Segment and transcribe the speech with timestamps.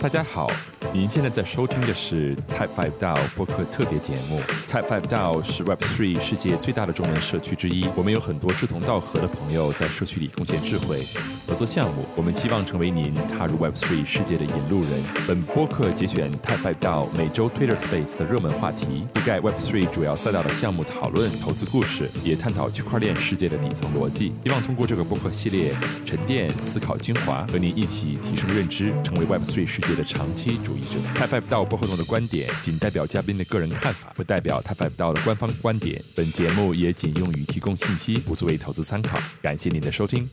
[0.00, 0.46] 大家好，
[0.92, 4.40] 您现在在收听的是 Type Five DAO 播客特别节目。
[4.66, 11.06] Type Five DAO 是 Web Three 世界最大的中文社区之一，我们有很多志同道合的朋友在社区里贡献智慧、
[11.46, 12.06] 合作项目。
[12.16, 14.90] 我们希望成为您踏入 Web Three 世界的引路人。
[15.26, 24.32] 本播客节选 Type Five DAO 每周 Twitter Space 的热门话题，覆盖 Web Three 主要赛道的项目讨论、投资故事，也探讨区块链世界的底层逻辑。
[24.44, 25.74] 希望通过这个播客系列
[26.06, 30.98] 沉淀思考精华，和您一起提升认知，成为 Web Three 世界的长期主义者。
[31.14, 36.02] Type Five DAO 播客中的观点仅代表嘉宾的个人看法，不代表 Type Five DAO 的官方观点。
[36.14, 39.18] 本节目也仅用于提供信息，不作为投资参考。
[39.42, 40.28] 感谢您的收听。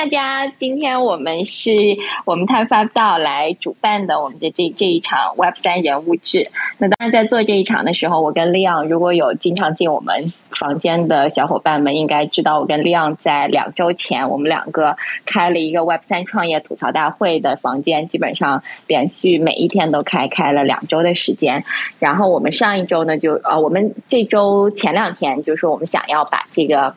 [0.00, 1.72] 大家，今天我们是
[2.24, 6.50] 我们 Type Five 道来主办的我们的这这一场 Web 三人物志。
[6.78, 21.62] 那当然，在做这一场的时候，我跟 Leon 如果有经常进我们房间的小伙伴们，应该知道我跟 Leon 在两周前，我们两个开了一个 Web 三创业吐槽大会的房间，基本上连续每一天都开，开了两周的时间。
[21.98, 26.94] 然后我们上一周呢，就呃，我们这周前两天就说我们想要把这个。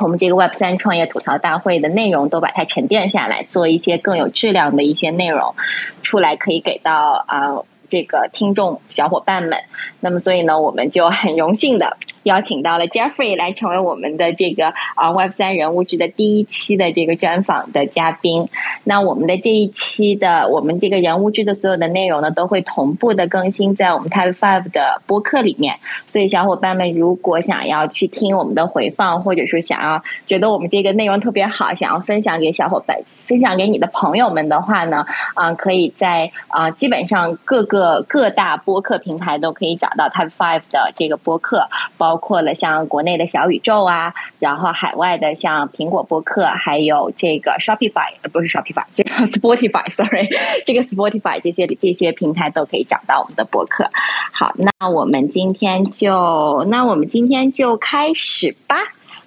[0.00, 5.54] 我们这个 Web 三创业吐槽大会的内容都把它沉淀下来，做一些更有质量的一些内容
[6.02, 7.56] 出来，可以给到啊
[7.88, 9.58] 这个听众小伙伴们。
[10.00, 18.48] 那么，所以呢，我们就很荣幸的邀请到了 Jeffrey 来成为我们的这个啊 Web 三人物志的第一期的这个专访的嘉宾。
[18.84, 25.76] 那我们的这一期的我们这个人物志的所有的内容呢，都会同步的更新在我们 Type Five 的播客里面。
[26.06, 37.77] 所以，小伙伴们如果想要去听我们的回放，或者说想要觉得我们这个内容特别好，想要分享给小伙伴、分享给你的朋友们的话呢，啊，可以在啊基本上各个
[38.08, 50.28] 各大播客平台都可以找到 Type Five 的这个播客，包括了像国内的小宇宙啊，然后海外的像苹果播客，还有这个 Shopify，不是 Shopify，这个 Spotify，sorry，
[50.66, 53.88] 这个 Spotify 这些这些平台都可以找到我们的播客。
[54.32, 58.76] 好，那我们今天就，那我们今天就开始吧。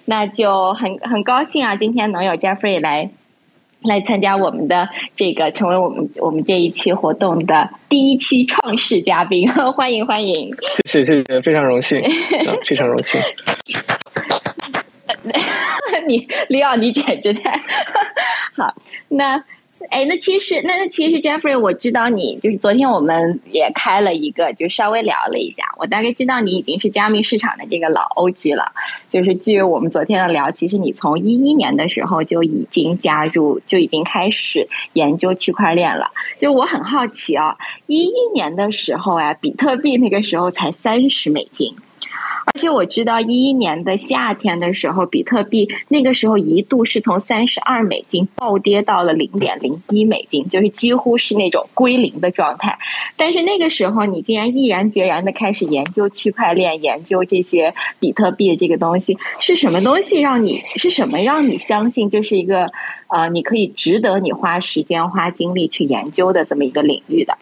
[0.04, 3.08] 那就很很高兴啊，今天能有 Jeffrey 来
[3.84, 10.50] 来参加我们的这个，成为我们我们这一期活动的第一期创始嘉宾，欢 迎欢迎。
[10.86, 13.20] 谢谢谢谢，非常荣幸， 啊非常荣幸。
[16.06, 17.52] 你李奥，你简直太
[18.56, 18.74] 好。
[19.08, 19.42] 那
[19.90, 28.72] 哎，那其实那那其实 Jeffrey，我知道你就是昨天我们也开了一个，就稍微聊了一下，我大概知道你已经是加密市场的这个老 OG 了。
[29.10, 36.10] 就是据我们昨天的聊，其实你从一一年的时候就已经加入，就已经开始研究区块链了。
[36.40, 37.56] 就我很好奇啊，
[37.86, 41.74] 一一年的时候呀，比特币那个时候才三十美金。
[42.46, 52.78] 而且我知道，一一年的夏天的时候，比特币那个时候一度是从三十二美金暴跌到了零点零一美金，就是几乎是那种归零的状态。
[53.16, 62.70] 但是那个时候，你竟然毅然决然的开始研究区块链，研究这些比特币的这个东西，是什么东西让你是什么让你相信这是一个
[63.08, 67.38] 呃，你可以值得你花时间花精力去研究的这么一个领域的？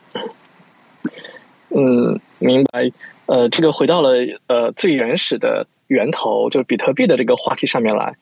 [1.71, 2.91] 嗯，明白。
[3.31, 4.11] 呃，这个回到了
[4.49, 8.17] 呃最原始的源头，就是比特币的这个话题上面来。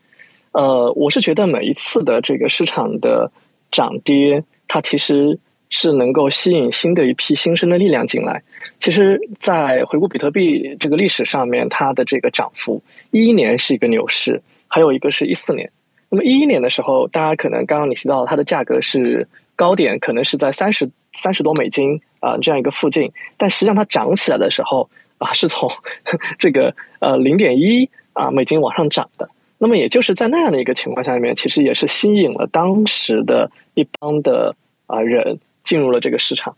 [0.52, 3.32] 呃，我是觉得每一次的这个市场的
[3.70, 5.38] 涨跌，它其实
[5.70, 8.42] 是能够吸引新的一批新生的力量进来。
[8.80, 15.70] 其实，在回顾比特币这个历史上面，它的这个涨幅，一一年是一个牛市，还有一个是一四年。
[16.10, 19.26] 那么一一年的时候，大家可能刚刚你提到它的价格是
[19.56, 24.88] 高点，可能是在三十三十多美金啊这样一个附近，但实际上它涨起来的时候。
[25.18, 25.68] 啊，是从
[26.38, 29.28] 这个呃零点一啊美金往上涨的。
[29.58, 34.54] 那么也就是在那样的一个情况下面，其实也是吸引了当时的一帮的
[34.86, 36.56] 啊人进入了这个市场。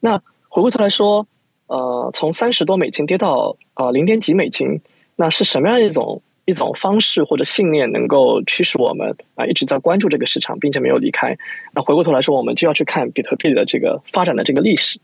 [0.00, 1.28] 那回过头来说，
[1.68, 4.80] 呃，从三十多美金跌到啊零点几美金，
[5.14, 11.38] 那是什么样一种一种方式或者信念能够驱使我们啊一直在关注这个市场，并且没有离开？
[11.72, 14.98] 那回过头来说，我们就要去看比特币的这个发展的这个历史。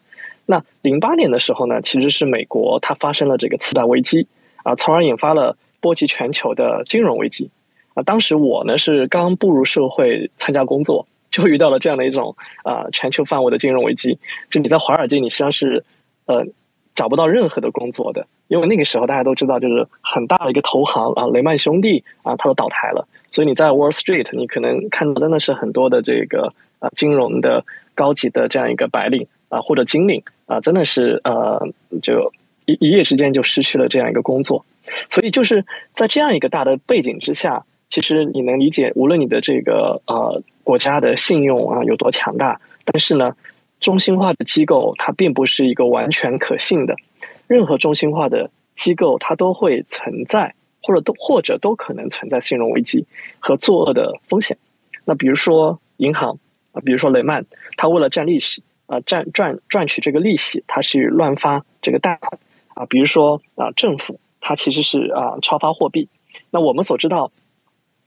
[0.47, 4.27] 那零八年的时候呢，其实是美国它发生了这个次贷危机
[4.63, 7.51] 啊，从而引发了波及全球的金融危机
[7.95, 8.03] 啊。
[8.03, 14.19] 当时我呢是刚步入社会参加工作，就遇到了这样的一种啊全球范围的金融危机。
[14.49, 15.85] 就你在华尔街，你实际上是
[16.27, 16.47] 呃
[16.95, 23.07] 找不到任何的工作的，因为那个时候大家都知道，就是很大的一个投行啊，雷曼兄弟啊，它都倒台了。
[23.33, 27.65] 所以你在 Wall Street，你可能看到真的是很多的这个啊金融的
[27.95, 31.61] 高级的这样一个白领啊或者金领啊，真的是呃
[32.03, 32.33] 就
[32.65, 34.65] 一一夜之间就失去了这样一个工作。
[35.11, 43.35] 所以就是在这样一个大的背景之下，其实你能理解，无论你的这个呃国家的信用啊有多强大，但是呢，
[43.81, 46.95] 中心化的机构它并不是一个完全可信的。
[47.49, 53.05] 任何中心化的机构，它都会存在，或者都或者都可能存在金融危机
[53.41, 54.57] 和作恶的风险。
[55.05, 56.39] 那比如说银行
[56.73, 57.45] 啊，比如说雷曼，
[57.77, 62.41] 他为了赚利息啊，赚赚赚取这个利息，他是乱发这个贷款
[62.75, 62.87] 啊。
[62.87, 64.19] 比如说啊，政府。
[64.49, 66.09] 它其实是啊超发货币。
[66.53, 67.33] 那我们所知道，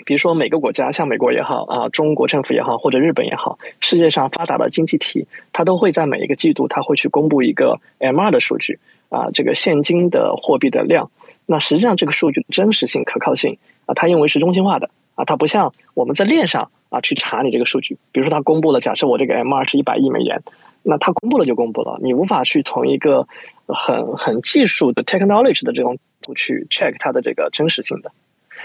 [0.06, 8.80] 比如说每个国家，像美国也好啊，中国政府也好，或者日本也好，世界上发达的经济体，它都会在每一个季度，它会去公布一个 M2 的数据
[9.10, 11.12] 啊，这个现金的货币的量。
[11.46, 17.98] 那实际上这个数据的真实性、可靠性啊，它因为是中心化的啊，它不像我们在链上啊去查你这个数据。
[18.14, 20.42] 比如说它公布了，假设我这个 M2 是一百亿美元，
[20.84, 23.28] 那它公布了就公布了，你无法去从一个
[23.68, 25.98] 很很技术的 technology 的这种。
[26.22, 28.12] 不去 check 它的这个真实性的，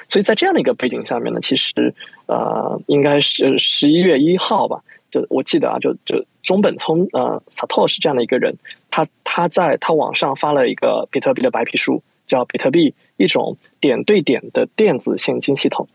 [0.08, 1.94] 所以在这样的一个背景下面呢，其实
[2.26, 8.56] 呃，应该是十一月一号吧，就我记得啊，就就中本聪呃，Satoshi 这样的一个人，
[8.90, 15.88] 他他在他网上发了一个比特币的白皮书，叫比特币一种点对点的电子现金系统，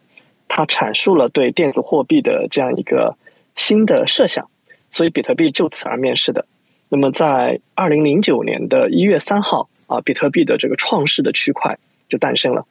[0.47, 3.17] 他阐述了对电子货币的这样一个
[3.57, 4.49] 新的设想，
[4.91, 6.45] 所以比特币就此而面世的。
[6.89, 9.69] 那么在二零零九年的一月三号。
[9.89, 12.63] 啊，比特币的这个创世的区块就诞生了。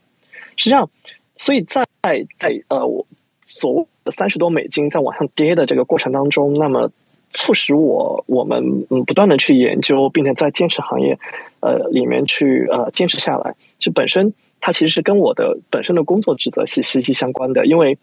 [0.55, 0.89] 实际上，
[1.37, 3.05] 所以在在呃，我
[3.45, 6.93] 所三十多美金在往上跌的这个过程当中，那么
[7.33, 11.19] 促使我我们嗯不断的去研究，并且在坚持行业
[11.59, 13.57] 呃里面去呃坚持下来。
[13.81, 17.99] 就本身它其实是跟我的本身的工作职责是息息相关的，因为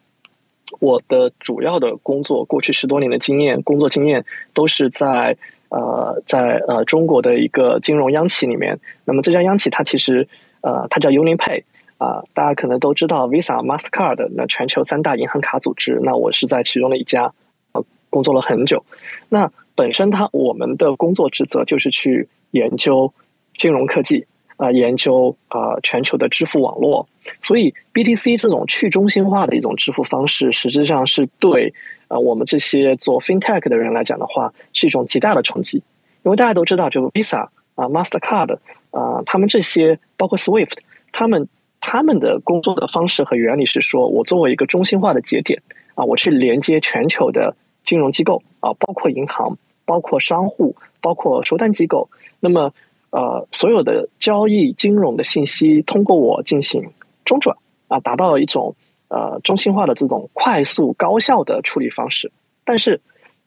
[0.80, 5.38] 我的主要的工作过去十多年的经验，工作经验都是在。
[5.68, 10.26] 呃，在呃中国的一个金融央企里面，那么这家央企它其实
[10.62, 11.64] 呃它叫 UnionPay
[11.98, 17.34] 啊，大家可能都知道 Visa、Mastercard 那全球三大银行卡组织，那我是在其中的一家
[17.74, 18.86] 呃工作了很久。
[19.28, 23.12] 那本身它我们的工作职责就是去研究
[23.56, 24.28] 金融科技
[24.58, 27.08] 啊，研究啊全球的支付网络，
[27.42, 31.74] 所以 BTC 这种去中心化的一种支付方式，实质上是对。
[32.08, 35.82] 啊，我们这些做 FinTech 的人来讲的话，是一种极大的冲击，
[36.22, 38.60] 因为大家都知道，就 Visa 啊、Mastercard
[38.92, 40.78] 啊，他们这些包括 Swift，
[41.12, 41.50] 他们
[41.82, 45.64] 他们的工作的方式和原理是说，我作为一个中心化的节点
[45.96, 52.08] 啊，我去连接全球的金融机构啊，包括银行、包括商户、包括收单机构，
[52.40, 52.72] 那么
[53.16, 56.84] 呃，所有的交易金融的信息通过我进行
[57.24, 57.56] 中转
[57.88, 58.76] 啊，达到了一种。
[59.08, 62.32] 呃，中心化的这种快速高效的处理方式，
[62.66, 63.00] 但是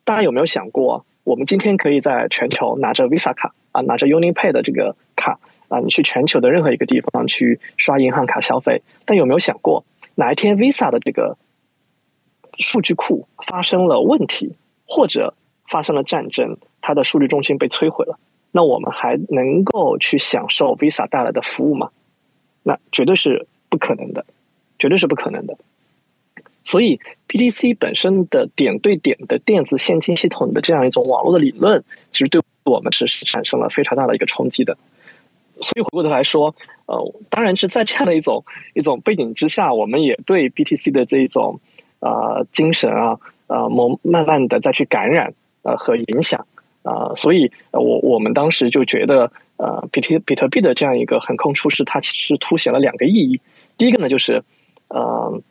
[0.04, 9.84] 大家有没有想过，我们今天可以在全球拿着 Visa 卡啊，拿着 UniPay 的这个卡啊，你去全球的任何一个地方去刷银行卡消费，但有没有想过，
[10.14, 11.36] 哪一天 Visa 的这个
[12.58, 14.54] 数据库发生了问题，
[14.86, 15.34] 或者
[15.68, 18.16] 发生了战争，它的数据中心被摧毁了，
[18.52, 21.90] 那我们还能够去享受 Visa 带来的服务吗？
[22.62, 24.24] 那绝对是不可能的。
[24.80, 25.58] 绝对是不可能的，
[26.62, 34.78] 所以 BTC 本身的点对点的电子现金系统的这样一种网络的理论，其实对我们是产生了非常大的一个冲击的。
[35.60, 36.54] 所以回过头来说，
[36.86, 38.44] 呃，当然是在这样的一种
[38.74, 41.58] 一种背景之下，我们也对 BTC 的这一种
[41.98, 43.18] 呃精神啊，
[43.48, 46.46] 呃，慢慢慢的再去感染呃和影响
[46.82, 53.40] 啊，所以我我们当时就觉得，呃，比特比特币的这样一个横空出世，它其实凸显了两个意义。
[53.76, 54.42] 第一个呢，就是。
[54.90, 55.42] 呃，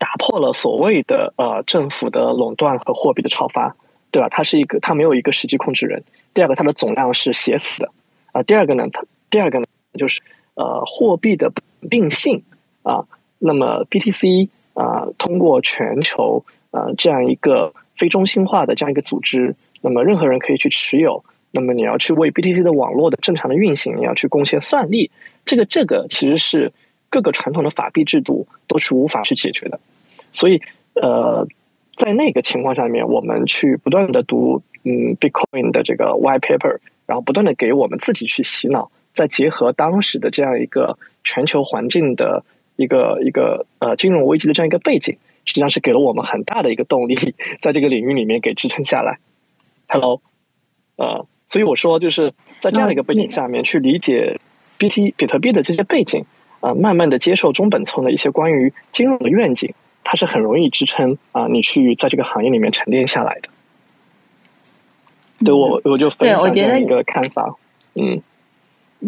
[0.00, 3.76] 打破了所谓的呃政府的垄断和货币的超发，
[4.10, 4.28] 对吧？
[4.28, 6.02] 它是一个，它没有一个实际控制人。
[6.34, 7.92] 第二个，它的总量是写死的
[8.32, 8.42] 啊。
[8.42, 10.20] 第二个呢，它第二个呢，就是
[10.56, 11.52] 呃货币的
[11.88, 12.42] 定性
[12.82, 13.06] 啊。
[13.38, 21.24] 那么 BTC 啊，通过全球呃这样一个非中心化的这样一个组织，那么任何人可以去持有。
[21.50, 25.10] 那么你要去为 BTC 的网络的正常的运行，你要去贡献算力。
[25.44, 26.72] 这个这个其实是。
[27.10, 29.80] 各个传统的法币制度都是无法去解决的，
[30.30, 30.60] 所以
[30.92, 31.48] 呃，
[31.96, 42.44] 在那个情况下面，我们去不断的读嗯 Bitcoin 的这个 White Paper，然后不断的给我们自己去洗脑，再结合当时的这样一个全球环境的
[42.76, 45.16] 一个一个呃金融危机的这样一个背景，
[45.46, 47.14] 实际上是给了我们很大的一个动力，
[47.62, 49.18] 在这个领域里面给支撑下来。
[49.88, 50.20] Hello，
[50.96, 54.38] 呃，所以我说就是在这样一个背景下面去理解
[54.78, 56.24] BT 比特币的这些背景。
[56.60, 63.48] 呃，慢慢的接受中本聪的一些关于金融的愿景，它是很容易支撑啊，你去在这个行业里面沉淀下来的。
[65.44, 67.54] 对我，我就分享这样一个看法，
[67.94, 68.20] 嗯。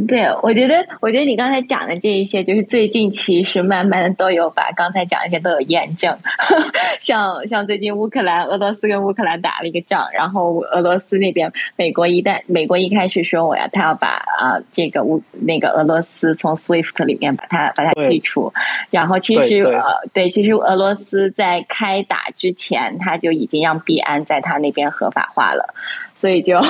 [0.06, 6.16] 对，我觉得，我觉得你刚才讲的这一些，就是最近其实慢慢的都有把刚才讲一些都有验证。
[7.00, 18.52] 像像最近乌克兰、俄罗斯跟乌克兰打了一个仗，然后俄罗斯那边，美国一旦美国一开始说我要他要把啊这个乌那个俄罗斯从 SWIFT 里面把它把它剔除，
[18.90, 19.82] 然后其实呃
[20.12, 25.74] 对，其实俄罗斯在开打之前他就已经让币安在他那边合法化了。
[26.20, 26.60] 所以就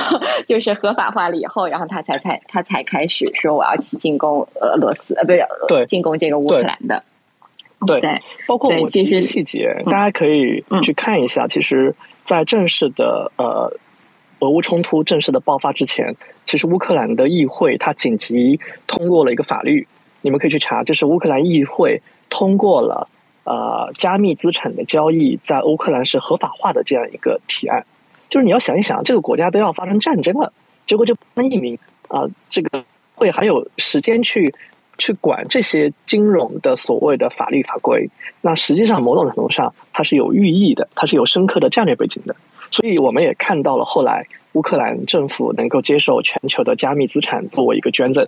[0.47, 7.03] 就是合法化了以后，然后他才才他才开始说我要去进攻俄罗斯呃不是对进攻这个乌克兰的
[7.85, 7.99] 对，
[8.47, 11.47] 包括我其实细节大家可以去看一下。
[11.47, 11.93] 其实，
[12.23, 13.77] 在正式的呃
[14.39, 16.15] 俄乌冲突正式的爆发之前，
[16.45, 19.85] 其实乌克兰的议会它紧急通过了一个法律，
[20.21, 23.09] 你们可以去查，这是乌克兰议会通过了
[23.43, 27.85] 呃加密资产的交易在乌克兰是合法化的这样一个提案。
[28.31, 30.53] 就是你要想一想，这个国家都要发生战争了，
[30.87, 34.55] 结果就不匿名啊，这个会还有时间去
[34.97, 38.09] 去管这些金融的所谓的法律法规？
[38.39, 42.33] 那实际上某种程度上，它是有寓意的，它是有深刻的战略背景的。
[42.71, 48.25] 所以我们也看到了后来乌克兰政府能够接受全球的加密资产作为一个捐赠，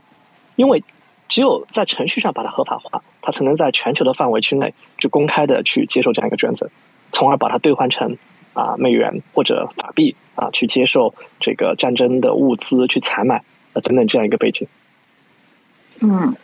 [0.58, 0.84] 因为
[1.30, 6.68] 只有在程序上把它合法化，它才能在全球的范围区内去公开的去接受这样一个捐赠，
[7.14, 8.18] 从而把它兑换成。
[8.54, 13.44] 啊，美元或者法币啊，去接受这个战争的物资去采买
[13.74, 14.68] 啊，等等这样一个背景。
[16.00, 16.36] 嗯，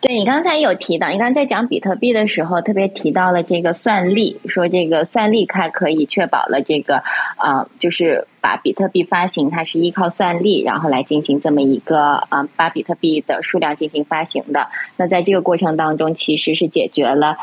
[0.00, 7.02] 对你刚才有提到，你刚才在讲比特币的时候，特别提到了这个算力，说这个算力它可以确保了这个
[7.36, 14.68] 啊，就是把比特币发行，它是依靠算力，然后来进行这么一个啊，把比特币的数量进行发行的。
[14.96, 17.36] 那在这个过程当中，其实是解决了。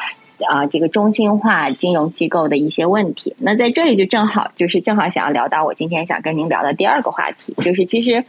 [0.47, 8.23] 啊，这个中心化金融机构的一些问题，那在这里就正好就是正好想要聊到我今天想跟您聊的第二个话题，就是其实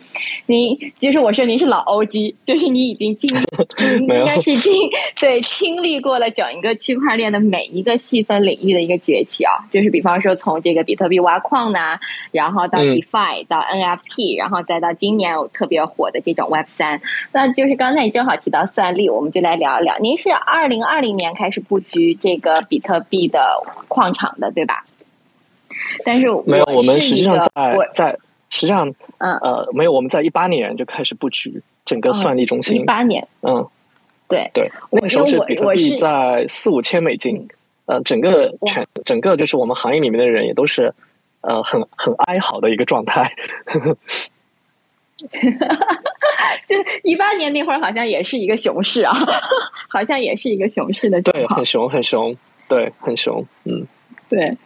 [0.46, 3.30] 您就是我说您是老 OG，就是你已经经
[4.00, 4.72] 应该是经
[5.20, 11.98] 对经历过了整一个区块链的每一个细分领域的一个崛起啊，就是比方说从这个比特币挖矿呢，
[12.30, 17.00] 然后到 DeFi 到 NFT，然后再到今年特别火的这种 Web 三，
[17.32, 22.01] 那就是刚才你正好提到算力，我们就来聊一聊，您是二零二零年开始布局。
[22.20, 23.40] 这个比特币的
[23.88, 24.84] 矿场的，对吧？
[26.04, 28.18] 但是没有，我们实际上在在
[28.50, 32.82] 实际上，嗯呃，没有，我们在一八年就开始布局整个算力中心。
[32.82, 33.66] 一八年，嗯，
[34.28, 37.48] 对对，那个时候是比特币在四五千美金，
[37.86, 40.92] 呃，整个全整个就是我们行业里面的人也都是
[41.40, 43.34] 呃很很哀嚎的一个状态。
[46.68, 49.12] 就一八年那会儿，好像也是一个熊市啊，
[49.88, 52.36] 好像也是一个熊市的状况，对，很熊，很熊，
[52.68, 53.86] 对，很熊，嗯，
[54.28, 54.56] 对。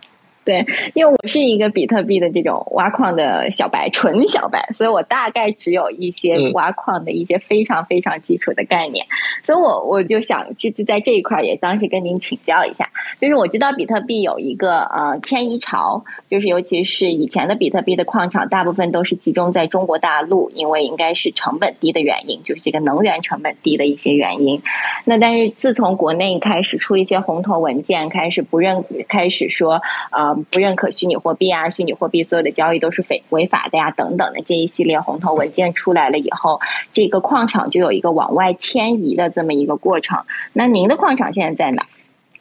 [0.46, 9.04] 对，因为我是一个比特币的这种挖矿的小白，纯小白，所以我大概只有一些挖矿的一些非常非常基础的概念，
[9.42, 12.88] 所以我我就想，其实，在这一块也当时跟您请教一下，
[13.20, 24.62] 就是我知道比特币有一个呃迁移潮，就是尤其是以前的比特币的矿场，大部分都是集中在中国大陆，因为应该是成本低的原因，就是这个能源成本低的一些原因。
[25.04, 30.35] 那但是自从国内开始出一些红头文件，开始不认，开始说啊。
[30.44, 36.60] 不认可虚拟货币啊，虚拟货币所有的交易都是违违法的呀，等等的这一系列红头文件出来了以后，
[36.92, 40.24] 这个矿场就有一个往外迁移的这么一个过程。
[40.52, 41.86] 那您的矿场现在在哪？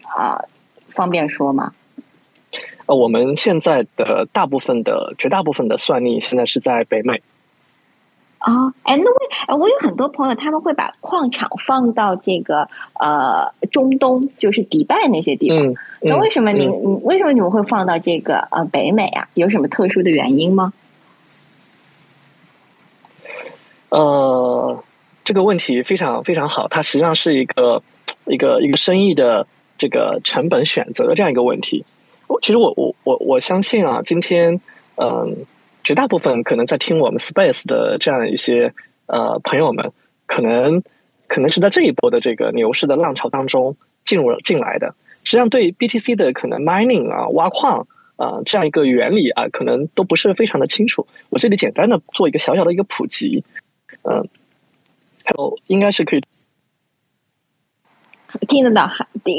[0.03, 0.45] 啊，
[0.89, 1.73] 方便说吗？
[2.85, 7.21] 呃，我们现在的大部分的绝大部分的算力现在是在北美。
[8.45, 9.05] 啊，哎，那
[9.55, 15.73] 我我有很多朋友，他们会把矿场放到这个呃中东，就是迪拜那些地方。
[15.99, 19.27] 那为什么您为什么你们会放到这个呃北美啊？
[19.33, 20.73] 有什么特殊的原因吗？
[23.89, 24.83] 呃，
[25.23, 27.81] 这个问题非常非常好，它实际上是一个
[28.25, 31.83] 一个一个生意的这个成本选择这样一个问题。
[32.27, 34.61] 我其实我我我我相信啊，今天
[34.97, 35.35] 嗯。
[35.85, 38.73] 绝大部分可能在听我们 Space 的这样一些
[39.05, 39.93] 呃朋友们，
[40.25, 40.81] 可能
[41.27, 44.95] 可能是在这一波的这个牛市的浪潮当中进入进来的。
[45.23, 47.87] 实际上，对 BTC 的可能 mining 啊、挖矿
[48.17, 51.07] 啊这样一个原理啊，可能都不是非常的清楚。
[51.29, 53.43] 我这里简单的做一个小小的一个普及，
[54.01, 54.27] 嗯，
[55.23, 56.23] 还有应该是可以。
[58.47, 58.89] 听得到，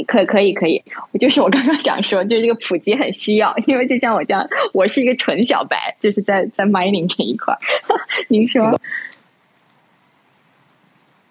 [0.06, 0.82] 可可以可以，
[1.20, 7.56] 就是我刚刚想说，就是这个普及很需要，因为就像我这样，我是一个纯小白，就是在在 mining 这一块，
[8.28, 8.80] 您说，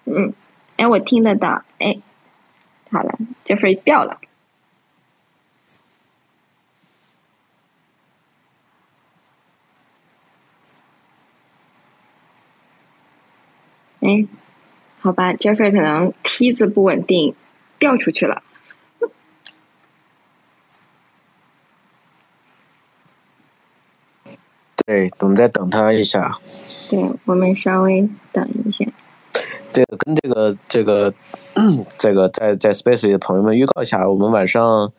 [0.05, 0.33] 嗯，
[0.77, 1.97] 哎，我听得到，哎，
[2.91, 4.19] 好了，Jeffrey 掉了。
[14.01, 14.27] 哎，
[14.99, 17.33] 好吧，Jeffrey 可能梯子不稳定，
[17.77, 18.43] 掉出去了。
[24.85, 26.39] 对，我们再等他一下。
[26.89, 28.85] 对，我们稍微等一下。
[29.73, 31.13] 这个跟这个这个
[31.97, 34.93] 这个在在 Space 里的朋友们预告一下，我们晚上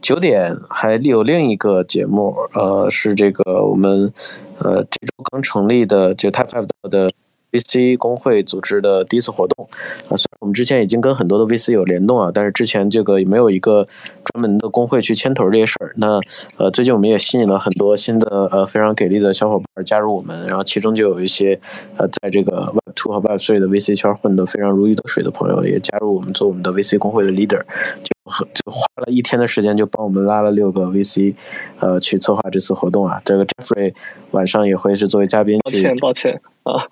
[0.00, 4.12] 九点还有另一个节目，呃，是这个我们
[4.58, 7.12] 呃这周刚成立的就 Type Five 的。
[7.52, 9.68] VC 工会组织的第一次活动
[10.08, 13.86] 啊，虽然我们之前已经跟很多的 VC 有联动啊，但是之前这个也没有一个
[14.24, 15.92] 专门的工会去牵头这些事儿。
[15.96, 16.20] 那
[16.56, 21.58] 呃，最近我们也吸引了很多新的呃非常给力的小伙伴加入我们，然后其中就有一些
[21.96, 27.62] 呃在这个 Web Two 和 Web Three 的 VC 圈混得非常如鱼得水的朋友，也加入我们做我们的 VC 工会的 leader，
[28.04, 31.34] 就就花了一天的时间就帮我们拉了六个 VC，
[31.80, 33.20] 呃，去策划这次活动啊。
[33.24, 33.94] 这个 Jeffrey
[34.32, 35.58] 晚上也会是作为嘉宾。
[35.64, 36.86] 抱歉，抱歉啊。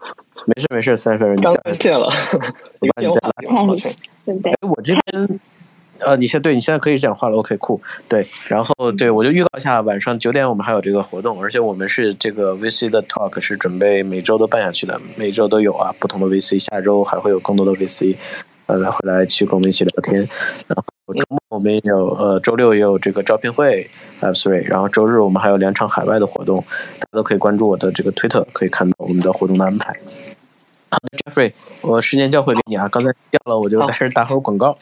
[0.47, 2.07] 没事没事，三个人刚见了，
[2.81, 3.33] 我把你再拉。
[4.25, 4.53] 对对。
[4.53, 5.41] 哎，我这边，
[5.99, 7.81] 呃，你现对你现在可以讲话了，OK，酷。
[8.09, 18.17] 对，然后对我就预告一下，晚上九点我们还有这个活动，而且我们是这个 VC 的 Talk 是准备每周都办下去的，每周都有啊，不同的 VC，下周还会有更多的 VC，
[18.67, 20.21] 呃，来回来去跟我们一起聊天。
[20.69, 20.85] 然后
[21.15, 23.89] 周末我们也有，呃，周六也有这个招聘会
[24.21, 26.59] f Three，然后周日我们还有两场海外的活动，
[26.99, 29.97] 大家都可以关注我的这个 Twitter，可以看到我们的活动的安排。
[30.89, 31.53] 好的，Jeffrey，
[31.83, 32.89] 我时间交回给你啊！
[32.89, 34.77] 刚才掉了，我就在这打会儿广告。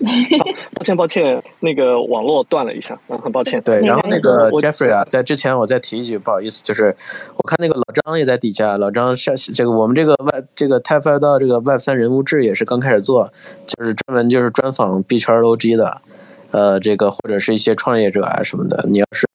[0.72, 3.60] 抱歉，抱歉，那个网络断了一下，很抱歉。
[3.60, 6.96] 对，然后那个 Jeffrey 啊，在之前我再提一句，不好意思，就是
[7.36, 13.30] 我看那个老张也在底下，老张上这个我们这个外这个 t y p e 到这个 Web 三人物志也是刚开始做，
[13.66, 16.00] 就是专门就是专访 B 圈 OG 的，
[16.52, 19.26] 呃，这个或者是一些创业者啊什么的，你要是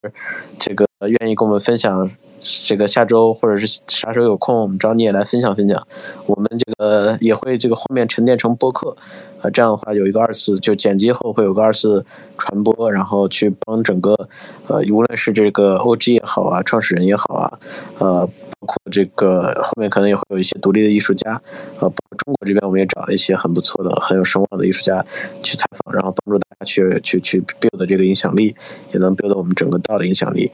[0.58, 0.88] 这个
[1.20, 2.10] 愿意跟我们分享。
[2.40, 5.86] 这个下周或者是啥时候有空，我们找你也来分享分享。
[6.26, 8.96] 我们这个也会这个后面沉淀成播客，
[9.40, 12.04] 啊，这样的话有一个二次就剪辑后会有个二次
[12.38, 14.28] 传播，然后去帮整个
[14.66, 17.58] 呃，无论是这个 OG 也好啊，创始人也好啊，
[17.98, 18.28] 呃。
[18.66, 21.40] 包括这个后面可能也会有一些独立的艺术家，
[21.78, 25.04] 呃，包括中国这边我们也找了一些很不错的、很有声望的艺术家
[25.40, 28.56] 去采访，然后帮助大家去去去 build 这个影响力，
[28.92, 30.50] 也能 build 我们整个道的影响力。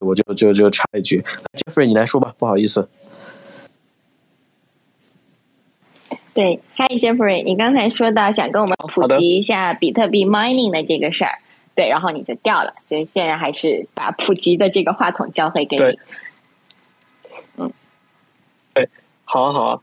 [0.00, 2.88] 我就就就插一句，Jeffrey 你来说吧，不好意思。
[6.34, 11.38] 对，Hi Jeffrey，你刚才说到想跟我们普及一下比特币 mining 的这个事儿，
[11.76, 15.98] 对，然后你就掉了，所以现在还是把普及的这个话筒交回给你。
[19.32, 19.80] 好啊，好啊，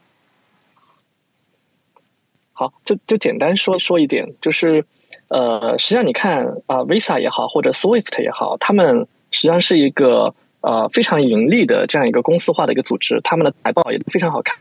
[2.54, 4.86] 好，就就简单说说一点，就是，
[5.28, 14.56] 呃，实际上你看啊，Visa 也好，或者 Swift 也好，他们实际上是一个呃非常盈利的这样一个公司化的一个组织，他们的财报也非常好看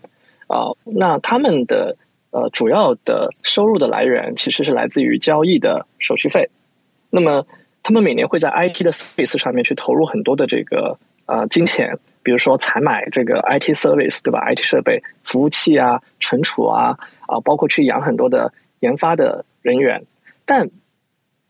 [0.46, 0.72] 啊。
[0.84, 1.98] 那他们的
[2.30, 6.48] 呃主要的收入的来源其实是来自于交易的手续费，
[7.10, 7.44] 那么
[7.82, 11.96] 他们每年会在 IT 的 service 上面去投入很多的这个呃金钱。
[12.20, 20.04] 比如说采买这个 IT service 对吧？IT 设备、服务器啊、存储啊啊，包括去养很多的研发的人员，
[20.44, 20.68] 但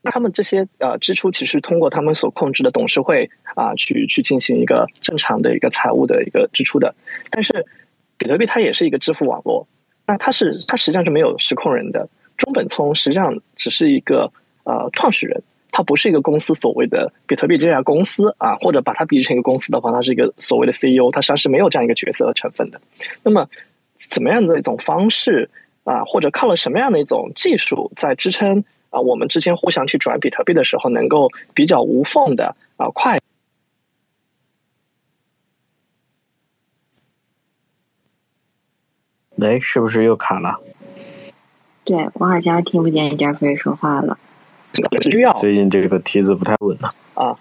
[0.05, 6.95] 他们这些呃支出其实通过他们所控制的董事会啊去去进行一个正常的一个财务的一个支出的。
[7.29, 7.67] 但是
[8.17, 9.67] 比特币它也是一个支付网络，
[10.07, 14.31] 那它是它实际上是没有实控人的，中本聪实际上只是一个
[14.63, 15.43] 呃创始人。
[15.71, 22.81] 它不是一个公司所谓的比特币这家公司啊，或者把它比喻成一个公司的话，它是一个所谓的 CEO，它实际上是没有这样一个角色和成分的。
[23.23, 23.49] 那么，
[23.99, 25.51] 怎么样的一种方式
[25.85, 33.19] 啊，或者靠了什么样的一种技术，在支撑啊我们之间互相去转比特币的时候，能够比较无缝的啊快？
[39.41, 40.61] 哎，是不是又卡了？
[41.85, 44.19] 对我好像听不见 Jeffrey 说话了。
[45.11, 46.95] 需要最近这个梯子不太稳了。
[47.15, 47.37] 啊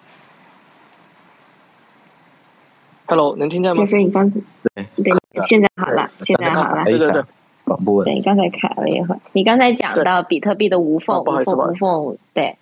[3.06, 3.84] ，Hello，能听见吗？
[3.84, 4.40] 就是你刚才
[4.74, 6.84] 对对，现在好了，现在好了。
[6.86, 7.24] 对对对，
[7.86, 8.06] 不稳。
[8.06, 9.20] 对，刚才卡了一会儿。
[9.34, 12.58] 你刚才讲到比特币的无缝、无缝、无缝，对，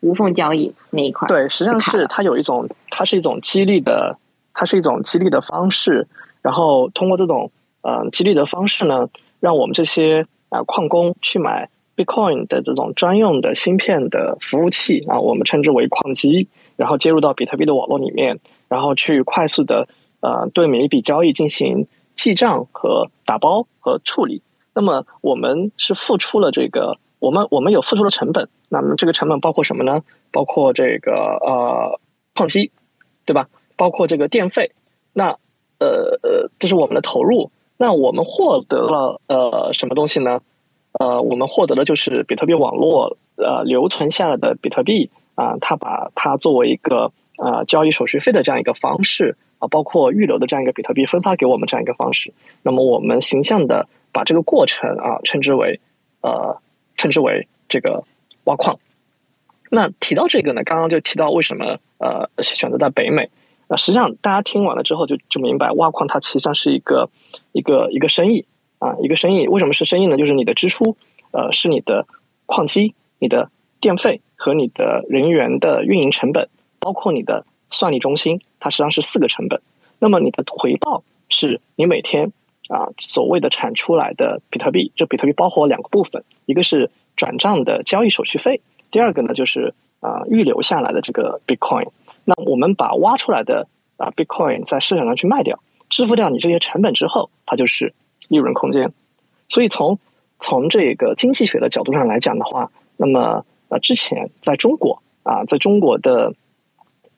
[0.00, 1.28] 无缝交易那一块。
[1.28, 4.16] 对，实际上是它有一种，它是一种激励的，
[4.54, 6.06] 它是一种激励的方式。
[6.40, 7.50] 然后通过这种
[7.82, 9.08] 呃激励的方式呢，
[9.40, 11.68] 让我们这些啊矿工去买。
[12.04, 19.86] Bitcoin 的这种专用的芯片的服务器啊，我们称之为矿机，然后接入到比特币的网络里面，然后去快速的
[20.20, 24.42] 呃对每一笔交易进行记账和打包和处理。
[24.72, 28.48] 那么我们是付出了这个，我们我们有付出了成本。
[28.68, 30.00] 那么这个成本包括什么呢？
[30.30, 32.00] 包括这个呃
[32.34, 32.70] 矿机，
[33.26, 33.48] 对吧？
[33.76, 34.72] 包括这个电费。
[35.12, 35.36] 那
[35.78, 37.50] 呃呃，这是我们的投入。
[37.76, 40.40] 那我们获得了呃什么东西呢？
[40.92, 52.34] 呃，我们获得的就是比特币网络呃留存下来的比特币啊，它把它作为一个呃交易手续费的这样一个方式啊，包括预留的这样一个比特币分发给我们这样一个方式。
[52.62, 55.80] 那么我们形象的把这个过程啊称之为
[56.22, 56.60] 呃
[56.96, 58.02] 称之为这个
[58.44, 58.78] 挖矿。
[59.70, 63.30] 那提到这个呢，刚刚就提到为什么呃选择在北美。
[63.68, 67.08] 那实际上大家听完了之后就就明白，挖矿它实际上是一个
[67.52, 68.44] 一个一个生意。
[68.80, 70.16] 啊，一个生意为什么是生意呢？
[70.16, 70.96] 就是你的支出，
[71.32, 72.06] 呃，是你的
[72.46, 79.60] 矿机、你的电费和你的人员的运营成本，包括你的算力中心，它实际上是四个成本。
[79.98, 82.32] 那么你的回报是你每天
[82.68, 91.90] 啊所谓的产出来的比特币，这比特币包括两个部分，一个是转账的交易手续费，第二个呢就是啊预留下来的这个 Bitcoin。
[92.24, 97.92] 那我们把挖出来的啊 Bitcoin 在市场上去卖掉，支付掉你这些成本之后，它就是。
[98.28, 98.92] 利润空间，
[99.48, 99.98] 所以从
[100.38, 106.34] 从这个经济学的角度上来讲的话，那么呃，之前在中国啊，在中国的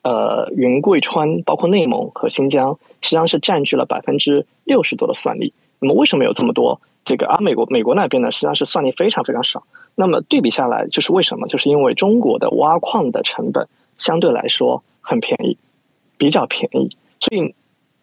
[0.01, 5.53] 呃云贵川，包括内蒙和新疆，实际上是占据了百分之六十多的算力。
[5.79, 7.27] 那么为什么有这么多这个？
[7.27, 9.63] 而美国美国那边呢，实际上是算力非常非常少。
[9.95, 11.47] 那么对比下来，就是为什么？
[11.47, 15.57] 就是因为中国的挖矿的成本相对来说很便宜，
[16.17, 16.89] 比较便宜。
[17.19, 17.53] 所以，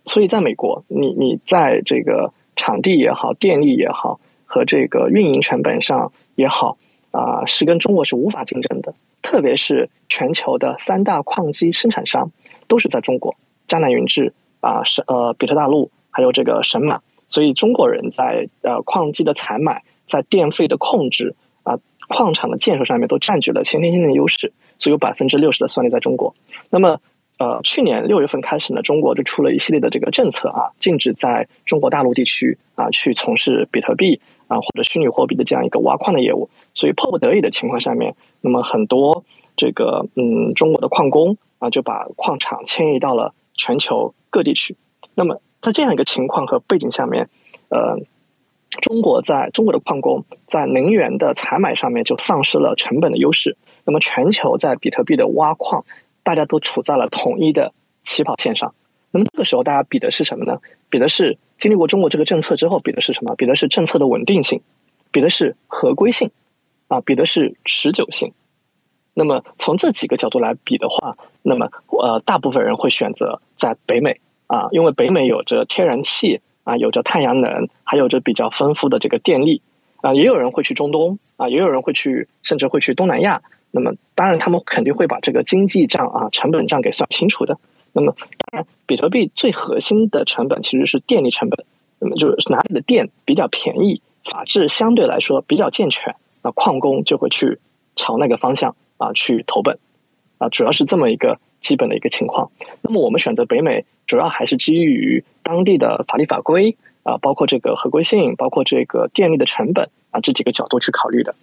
[0.06, 2.32] 所以在美国，你你在这个。
[2.61, 6.77] 场地也好，电力也好，和这个运营成本上也好，
[7.11, 8.92] 啊，是跟中国是无法竞争的。
[9.23, 12.31] 特别是全球的三大矿机生产商
[12.68, 13.35] 都是在中国，
[13.66, 17.01] 江南云智啊，是呃比特大陆，还有这个神马。
[17.31, 26.35] 所以中国人在呃矿机的采买，在电费的控制啊，矿场的建设上面都占据了先天性的优势，所以有百分之六十的算力在中国。
[26.68, 27.01] 那么。
[27.40, 36.50] 呃，去年六月份开始呢，中国就出了一系列的这个政策啊，禁止在中国大陆地区啊去从事比特币啊或者虚拟货币的这样一个挖矿的业务。
[36.74, 39.24] 所以迫不得已的情况下面，那么很多
[39.57, 44.76] 这个嗯中国的矿工啊就把矿场迁移到了全球各地去。
[45.14, 47.31] 那么在这样一个情况和背景下面，
[47.70, 47.96] 呃，
[48.83, 53.57] 中国在中国的矿工在能源的采买上面就丧失了成本的优势。
[53.87, 55.87] 那么全球在比特币的挖矿。
[56.22, 58.74] 大家都处在了统一的起跑线上，
[59.11, 60.59] 那么这个时候大家比的是什么呢？
[60.88, 63.35] 比的是经历过中国这个政策之后，比的是什么？
[63.37, 64.61] 比的是政策的稳定性，
[65.11, 66.30] 比的是合规性，
[66.88, 68.33] 啊，比的是持久性。
[69.14, 79.62] 那么从这几个角度来比的话，那么呃，大部分人会选择在北美啊，因为北美有着天然气啊，有着太阳能，还有着比较丰富的这个电力
[80.00, 83.42] 啊，也有人会去中东啊，也有人会去，甚至会去东南亚。
[83.72, 87.56] 那么，当然，他们肯定会把这个经济账啊、成本账给算清楚的。
[87.92, 88.12] 那么，
[88.50, 91.64] 当然，比特币最核心的成本其实是电力成本。
[92.00, 97.61] 那么，就是哪里的电比较便宜，法制相对来说比较健全，那矿工就会去
[97.94, 99.78] 朝那个方向啊去投奔
[100.38, 102.50] 啊，主要是这么一个基本的一个情况。
[102.83, 111.37] 那么，我们选择北美，主要还是基于当地的法律法规啊，包括这个合规性，包括这个电力的成本啊这几个角度去考虑的。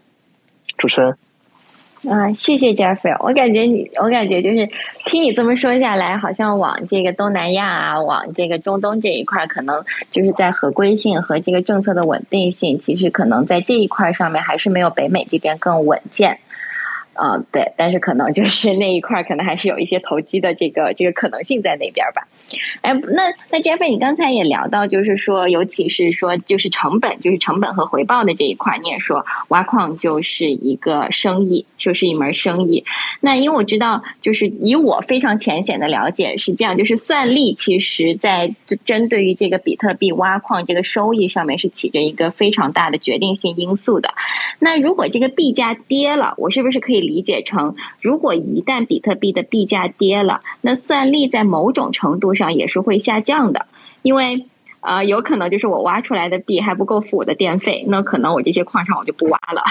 [0.77, 1.17] 主持人。
[2.05, 4.69] 啊，谢谢 Jeffrey，我感觉你，我感觉就是
[5.05, 16.37] 听你这么说下来，好像往这个东南亚啊，往这个中东这一块，可能就是在合规性和这个政策的稳定性，其实可能在这一块上面还是没有北美这边更稳健。
[17.21, 22.27] 嗯，对，但是可能就是那一块可能还是有一些投机的这个这个可能性在那边吧。
[22.81, 32.85] 哎，那那 Jeffrey，你刚才也聊到，就是说，尤其是说，就是成本，就是成本和回报的这一块，你也说挖矿就是一个生意，就是一门生意。
[33.19, 38.53] 那因为我知道，就是以我非常浅显的了解是这样，就是算力其实在
[38.85, 44.13] 针对于这个比特币挖矿这个收益上面是起着一个非常大的决定性因素的。
[44.59, 53.65] 那如果这个币价跌了，我是不是可以理解成，如果一旦比特币的币价跌了，那算力在某种程度上也是会下降的，
[54.01, 54.45] 因为
[54.81, 59.63] 呃，有可能就是我挖出来的币还不够付我的电费，那可能我这些矿场我就不挖了。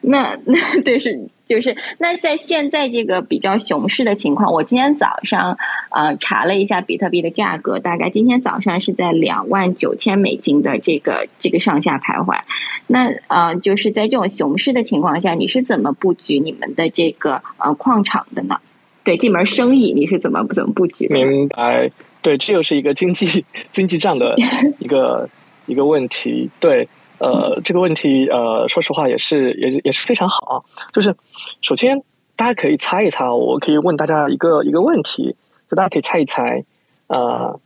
[0.00, 5.58] 那 那对是就是那在现在这个比较熊市的情况，我今天早上
[5.90, 12.40] 呃查了一下比特币的价格，大概今天早上是在两万九千美金的这个这个上下徘徊。
[12.86, 18.60] 那呃就是在这种熊市的情况下，你是怎么布局你们的这个呃矿场的呢？
[19.04, 21.14] 对这门生意你是怎么怎么布局的？
[21.14, 24.34] 明白，对，这又是一个经济经济账的
[24.78, 25.28] 一个
[25.64, 26.50] 一个问题。
[26.60, 26.86] 对，
[27.18, 30.64] 呃，这个问题呃，说实话也是也也是非常好。
[30.92, 31.14] 就是
[31.60, 32.02] 首先
[32.36, 35.34] 大家可以猜一猜，我可以问大家一个一个问题，
[35.68, 36.64] 就大家可以猜一猜，
[37.08, 37.60] 呃，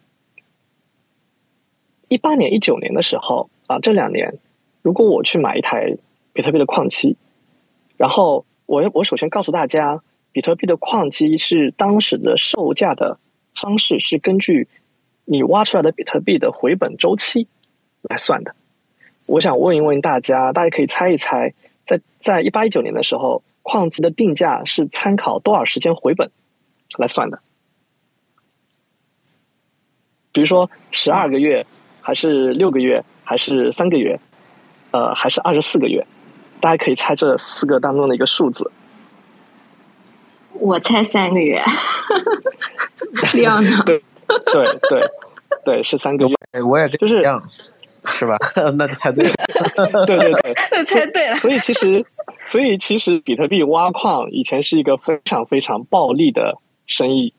[2.08, 4.38] 一八年、一九年的时候啊，这两年，
[4.80, 5.96] 如果我去买一台
[6.32, 7.16] 比特币的矿机，
[7.98, 10.00] 然后我我首先告诉大家，
[10.32, 13.18] 比特币的矿机是当时的售价的
[13.54, 14.66] 方式是根据
[15.26, 17.46] 你挖出来的比特币的回本周期
[18.00, 18.54] 来算的。
[19.26, 21.54] 我想问一问大家，大家可以猜一猜，
[21.86, 26.30] 在在一八一九年的时候，矿机的定价是参考多少时间回本
[26.98, 27.40] 来算的？
[30.32, 31.66] 比如说十二个月，
[32.00, 34.18] 还是六个月，还是三个月，
[34.90, 36.06] 呃，还是二十四个月？
[36.60, 38.70] 大家可以猜这四个当中的一个数字。
[40.54, 41.62] 我猜三个月。
[43.24, 43.70] 这样的。
[43.84, 45.10] 对对对
[45.64, 46.34] 对，是三个月。
[46.62, 47.42] 我也就是这样。
[47.50, 47.70] 是
[48.26, 48.36] 吧？
[48.78, 49.34] 那就猜对了。
[50.06, 51.36] 对对对，猜对了。
[51.36, 52.04] 所以其实，
[52.46, 57.32] 所以其实比特币挖矿以前是一个非常非常暴利的生意，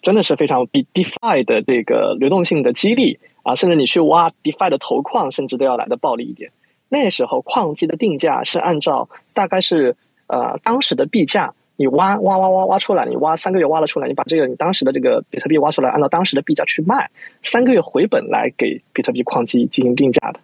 [0.00, 6.50] 真的是非常比 DeFi 的这个流动性的激励啊，甚至你去挖 DeFi 的头矿，甚至都要来的暴利一点。
[6.88, 11.54] 那时候矿机的定价是按照大概是呃当时的币价。
[11.80, 17.08] 你挖挖挖挖挖出来，你挖三个月挖了出来，你把这个你当时的这个比特币挖出来，按照当时的币价去卖，
[17.44, 20.40] 三个月回本来给比特币矿机进行定价的，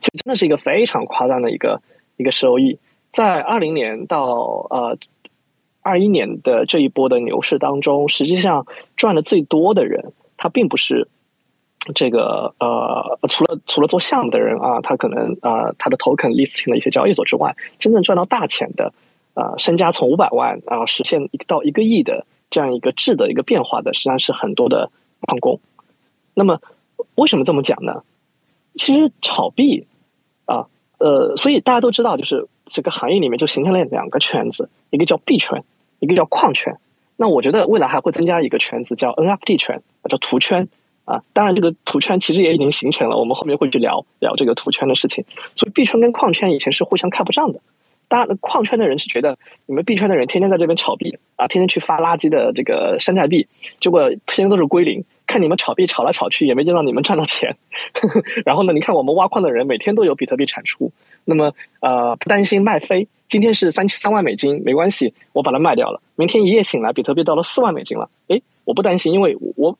[0.00, 1.82] 就真的是一个非常夸张的一个
[2.16, 2.78] 一个收益。
[3.10, 4.26] 在二零年到
[4.70, 4.96] 呃
[5.82, 11.08] 二一年的这一波的牛市当中，实际上赚的最多的人，他并不是
[11.96, 18.92] 这个呃除了除了做项目的人啊，他可能啊他的 token listing 的一些交易所之外，真正赚到大钱的。
[19.36, 25.60] 啊，身家从五百万啊实现一到一个亿的这样一个质的一个变化的，实际上是很多的矿工。
[26.32, 26.58] 那么
[27.16, 28.02] 为什么这么讲呢？
[28.74, 29.86] 其实炒币
[30.46, 30.66] 啊，
[30.98, 35.62] 呃，所以大家都知道，就是这个行业里面就形成了两个圈子，一个叫币圈，
[35.98, 36.76] 一个叫矿圈。
[37.16, 40.68] 那我觉得未来还会增加一个圈子，叫 NFT 圈，叫图圈
[41.04, 41.22] 啊。
[41.32, 45.24] 当然，这个图圈其实也已经形成了，我们后面会去聊聊这个图圈的事情。
[45.54, 47.60] 所以币圈跟矿圈以前是互相看不上的。
[48.08, 53.46] 大家矿圈的人是觉得你们币圈的人天天在这边炒币啊，天天去发垃圾的这个山寨币，
[53.80, 55.04] 结果天天都是归零。
[55.26, 57.56] 看你们炒币炒来炒去，也没见到你们赚到钱。
[58.46, 60.92] 然后呢，你看我们挖矿的人每天都有比特币产出，
[61.24, 63.08] 那么呃不担心卖飞。
[63.28, 66.00] 今天是三三万美金，没关系，我把它卖掉了。
[66.14, 69.76] 明天一夜醒来，比特币到了四万美金了，诶，我不担心，因为我。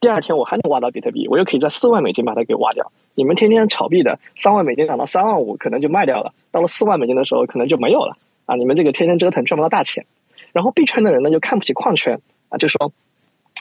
[0.00, 2.92] 第二天我还能挖到比特币，我又可以在四万美金把它给挖掉。
[3.14, 8.16] 你们天天炒币的，三万美金涨到三万五，可能就卖掉了；到了四万美金的时候，可能就没有了。
[8.46, 10.06] 啊，你们这个天天折腾赚不到大钱。
[10.52, 12.92] 然后币圈的人呢，就看不起矿圈啊，就说：“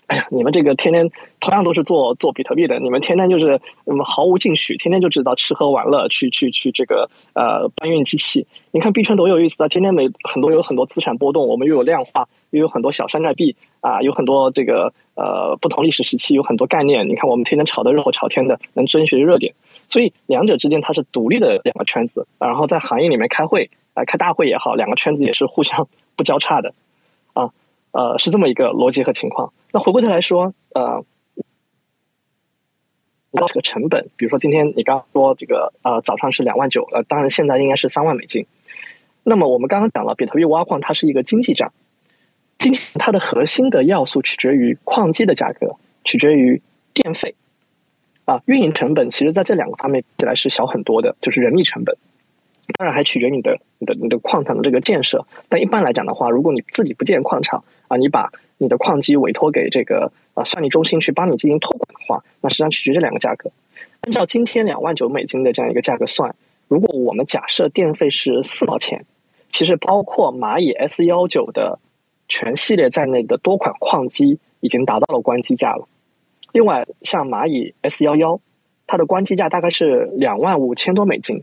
[0.07, 8.47] 哎呀，你们这个天天同样都是做做比特币的，你们天天就是嗯毫无进取，天天就知道吃喝玩乐，去去去这个呃搬运机器。
[8.71, 19.53] 你看币圈多有意思啊，天天每很多有很多资产波动，我们又有量化，又有很多小山寨币。”啊，有很多这个呃不同历史时期有很多概念，你看我们天天炒的热火朝天的，能追随热点，
[19.87, 26.73] 所以两者之间它是独立的两个圈子，然后在行业里面开会啊开大会也好，两个圈子也是互相 不交叉的，
[27.97, 29.51] 呃是这么一个逻辑和情况。
[29.71, 31.03] 那回过头来说，呃，
[33.33, 38.45] 这个成本，比如说今天你刚刚说这个呃早上是两万九，呃当然现在应该是三万美金。
[39.23, 41.73] 那么我们刚刚讲了，比特币挖矿它是一个经济账。
[42.59, 46.61] 今天它的核心的要素取决于矿机的价格，取决于
[46.93, 47.33] 电费，
[48.25, 51.97] 啊，运营成本其实在这两个方面起来是小很多的，就是人力成本。
[52.73, 55.25] 当然还取决于你的、你的、你的矿场的这个建设。
[55.49, 63.51] 但一般来讲的话，如果你自己不建矿场啊，你把你的矿机委托给这个啊算力中心去帮你进行托管的话，那实际上取决这两个价格。
[64.01, 66.35] 按照今天两万九美金的这样一个价格算，
[66.67, 69.05] 如果我们假设电费是四毛钱，
[69.49, 71.79] 其实包括蚂蚁 S 幺九的。
[72.29, 75.87] 全系列在内的多款矿机已经达到了关机价了。
[76.51, 78.41] 另外，像蚂蚁 S 幺幺，
[78.85, 81.37] 它的关机价大概是两万五千多美金；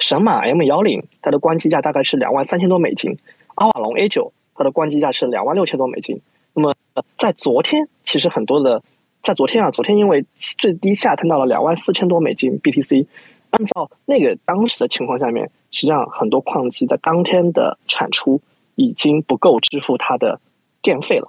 [0.00, 3.12] 神马 M 幺零，它的关机价大概是两万三千多美金；
[3.54, 6.20] 阿瓦隆 A 九，它的关机价是两万六千多美金。
[6.54, 6.74] 那么，
[7.16, 8.82] 在昨天，其实很多的，
[9.22, 13.06] 在昨天啊，昨天因为最低下探到了两万四千多美金 BTC，
[13.50, 18.40] 按照那个当时的情况下面，实际上很多矿机在当天的产出。
[18.76, 20.40] 已经不够支付它的
[20.80, 21.28] 电费了，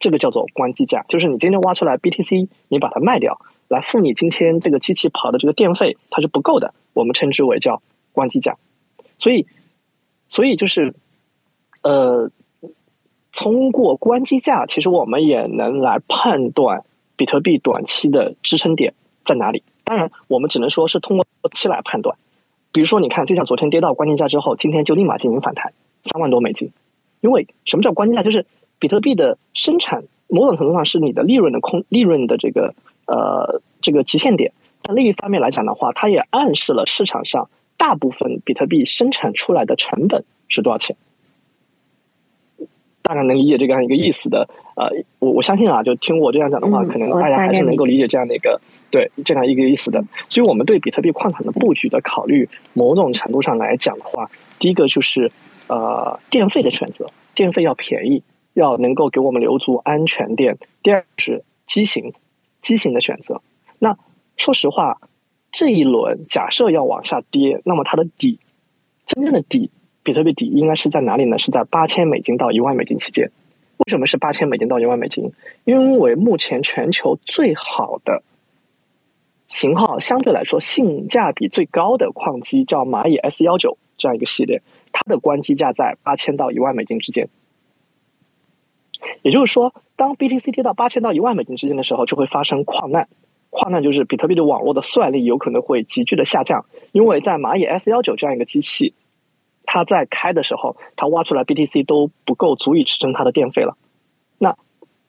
[0.00, 7.80] 这个叫做关机价，就是你今天挖出来 BTC，你把它卖掉，来付你今天这个机器跑的这个电费，它是不够的，我们称之为叫
[8.18, 8.56] 关机价。
[9.16, 9.46] 所以，
[10.28, 10.94] 所以就是，
[11.82, 12.30] 呃，
[13.32, 16.84] 通过关机价，其实我们也能来判断
[17.16, 19.62] 比特币短期的支撑点在哪里。
[19.84, 22.16] 当然，我们只能说是通过期来判断。
[22.72, 25.72] 比如说，你看，就像昨天跌到关键价之后，今天就立马进行反弹，
[26.04, 26.70] 三万多美金。
[27.20, 28.22] 因为什么叫关机价？
[28.22, 28.44] 就是
[28.78, 32.74] 比特币的生产，某种程度上是你的利润的空利润的这个
[33.06, 34.52] 呃这个极限点。
[34.82, 40.94] 但另一方面来讲的话，它也暗示了市场上大部分比特币生产出来的成本是多少钱。
[43.00, 48.60] 大概能理解这样一个意思的，呃，我我相信啊，就听我这样讲的话，可能大家还是能够理解这样的一个
[48.90, 50.04] 对这样一个意思的。
[50.28, 55.32] 所以，我们对比特币矿产的布局的考虑，某种程度上来讲的话，第一个就是
[55.68, 60.58] 呃电费的选择，电费要便宜，要能够给我们留足安全电。
[60.82, 62.12] 第二是机型，
[62.60, 63.40] 机型的选择。
[63.78, 63.96] 那
[64.36, 65.00] 说实话，
[65.50, 68.38] 这一轮假设要往下跌，那么它的底，
[69.06, 69.70] 真正的底。
[70.04, 71.38] 比特币底应该是在哪里呢？
[71.38, 73.30] 是在八千美金到一万美金期间。
[73.76, 75.32] 为什么是八千美金到一万美金？
[75.64, 78.22] 因为目前全球最好的
[79.48, 87.28] 型号，相对来说性价比最高的矿机叫蚂蚁 S 幺九这样一个系列，它的关机价在八千到一万美金之间。
[89.20, 93.08] 也就是说，当 BTC 跌到八千到一万美金之间的时候，就会发生矿难。
[93.50, 98.94] 矿难就是比特币的网络的算力有可能会急剧的下降，因为在蚂蚁 S 幺九这样一个机器。
[99.70, 103.76] 它在开的时候，它挖出来 BTC 都不够足以支撑它的电费了。
[104.38, 104.56] 那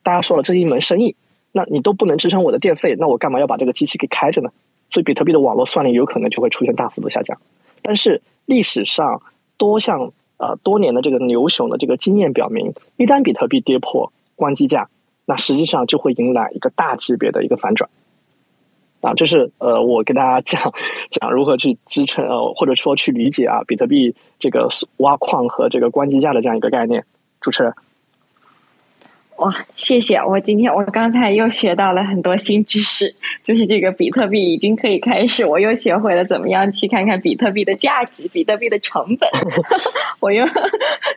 [0.04, 1.16] 大家说了，这是一门生意，
[1.54, 4.50] 那你都不能支撑我的电费，那我干嘛要把这个机器给开着呢？
[4.90, 7.40] 所以比特币的网络算力有可能就会出现大幅度下降。
[7.82, 9.22] 但是历史上
[9.56, 14.90] 多项呃多年的这个牛熊的这个经验表明，一旦比特币跌破关机价，
[15.24, 17.90] 那实际上就会迎来一个大级别的一个反转。
[19.02, 20.74] 啊，这是呃，我跟大家讲
[21.12, 27.06] 讲如何去支撑呃，或者说去理解啊，比特币这个挖矿和这个关机价的这样一个概念，
[27.42, 27.74] 主持人。
[29.40, 30.18] 哇，谢谢！
[30.18, 39.30] 我今天我刚才又学到了很多新知识，就是这个比特币已经可以开始，我又学会了怎么样去看看比特币的价值、比特币的成本。
[40.20, 40.46] 我又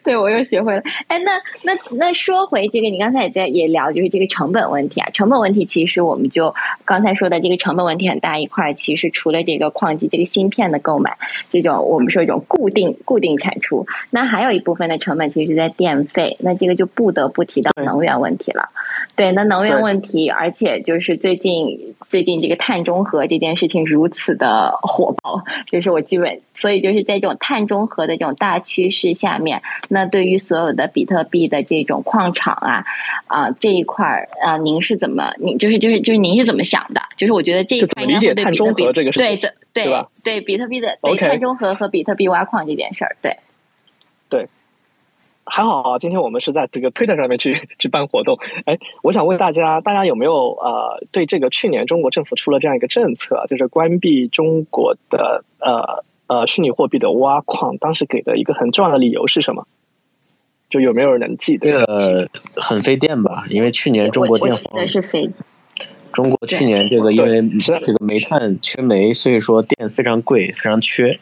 [0.05, 0.83] 对我又学会了。
[1.09, 1.33] 哎，那
[1.63, 5.11] 那那说回这个，你刚才也在也聊，就是这个成本问题啊。
[5.11, 6.55] 成本问题其实我们就
[6.85, 11.19] 刚才说的这个成本问题很大一块，其实除了这个矿机、这个芯片的购买，
[11.51, 16.37] 这种我们说一种固定固定产出，那还有一部分的成本其实是在电费。
[16.39, 18.12] 那这个就不得不提到能源。
[18.20, 18.70] 问题了，
[19.16, 32.85] 对，那能源问题，而且就是最近最近这个碳中和这件事情如此的火爆，就是我基本，所以就是在这种碳中和的这种大趋势下面，那对于所有的比特币的这种矿场啊
[33.27, 37.01] 啊这一块儿啊，您是怎么，您就是就是就是您是怎么想的？
[37.16, 43.52] 就是我觉得这一块应该对比特币这个对对对对比特币的对碳中和和比特币挖矿这件事儿，对对。
[45.55, 48.38] 还好啊，今天我们是在这个推特上面去 去办活动。
[48.65, 59.67] 哎，我想问大家，大家有没有呃对这个去年中国政府出了这样一个政策，就是关闭中国的呃呃虚拟货币的挖矿，当时给的一个很重要的理由是什么？
[60.71, 61.71] 就有没有人能记得？
[61.71, 63.45] 这个很费电吧？
[63.51, 65.29] 因为去年中国电房是费。
[66.15, 71.19] 中国去年这个因为这个煤炭缺煤，所以说电非常贵，非常缺。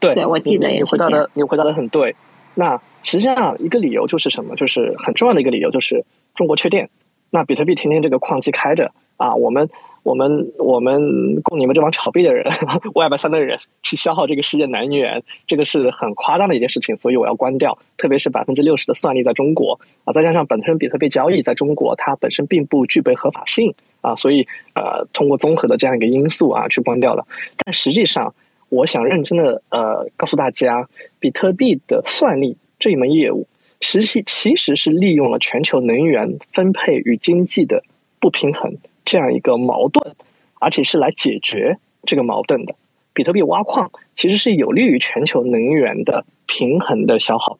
[0.00, 2.14] 对，我记得你回答的，你回答的很对。
[2.54, 4.56] 那实际上一个理由就是什么？
[4.56, 6.88] 就是很重要的一个理由就是中国缺电。
[7.30, 9.68] 那比特币天天这个矿机开着啊，我们
[10.04, 12.50] 我们我们供你们这帮炒币的人、
[12.94, 17.76] 外卖三的人去消耗这个世界能源，这个是很夸张的一件事情，所以我要关掉。
[17.98, 27.26] 特别是百分之六十的算力在中国啊，再加上本身比特币交易在中国它本身并不具备合法性啊，所以呃，通过综合的这样一个因素啊，去关掉了。
[27.58, 28.34] 但实际上。
[28.68, 30.88] 我想认真的呃告诉大家，
[31.20, 33.46] 比特币的算力这一门业务，
[33.80, 37.84] 实际其实是利用了全球能源分配与经济的
[38.18, 40.16] 不平衡这样一个矛盾，
[40.58, 42.74] 而且是来解决这个矛盾的。
[43.12, 47.58] 比特币挖矿其实是有利于全球能源的平衡的消耗。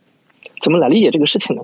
[0.61, 1.63] 怎么来理解这个事情呢？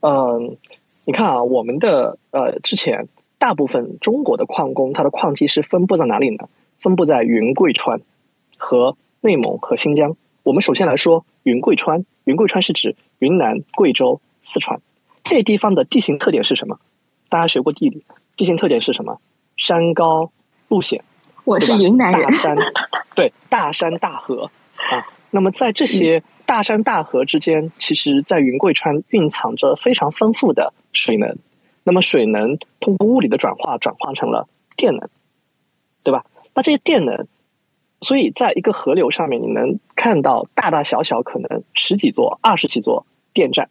[0.00, 0.56] 嗯，
[1.04, 3.06] 你看啊，我们的呃之前
[3.38, 6.48] 大部分中国的矿工，他的矿机是分布在哪里呢？
[6.82, 8.00] 分布在云贵川
[8.58, 10.16] 和内蒙和新疆。
[10.42, 14.80] 我们首先来说云贵川，云贵川是指云南、贵州、四川
[15.22, 16.80] 这地方的地形特点是什么？
[17.28, 18.04] 大家学过地理，
[18.36, 19.20] 地形特点是什么？
[19.56, 20.32] 山高
[20.66, 21.04] 路险，
[21.44, 22.22] 我是云南人。
[22.22, 22.56] 大山，
[23.14, 24.50] 对，大山大河
[24.90, 25.06] 啊。
[25.30, 31.38] 那么在这些大山大河之间，其实，在云贵川蕴藏着非常丰富的水能。
[31.84, 35.08] 那么水能通过物理的转化，转化成了电能？
[36.54, 37.26] 那这些电能，
[38.00, 43.70] 所以在一个河流上面，你能看到大大小小可能十几座、二十几座电站。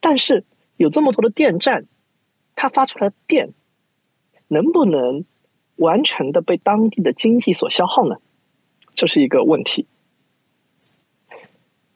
[0.00, 0.44] 但是
[0.76, 1.86] 有这么多的电站，
[2.54, 3.50] 它发出来的电
[4.46, 5.24] 能不能
[5.76, 8.16] 完全的被当地的经济所消耗呢？
[8.94, 9.86] 这是一个问题。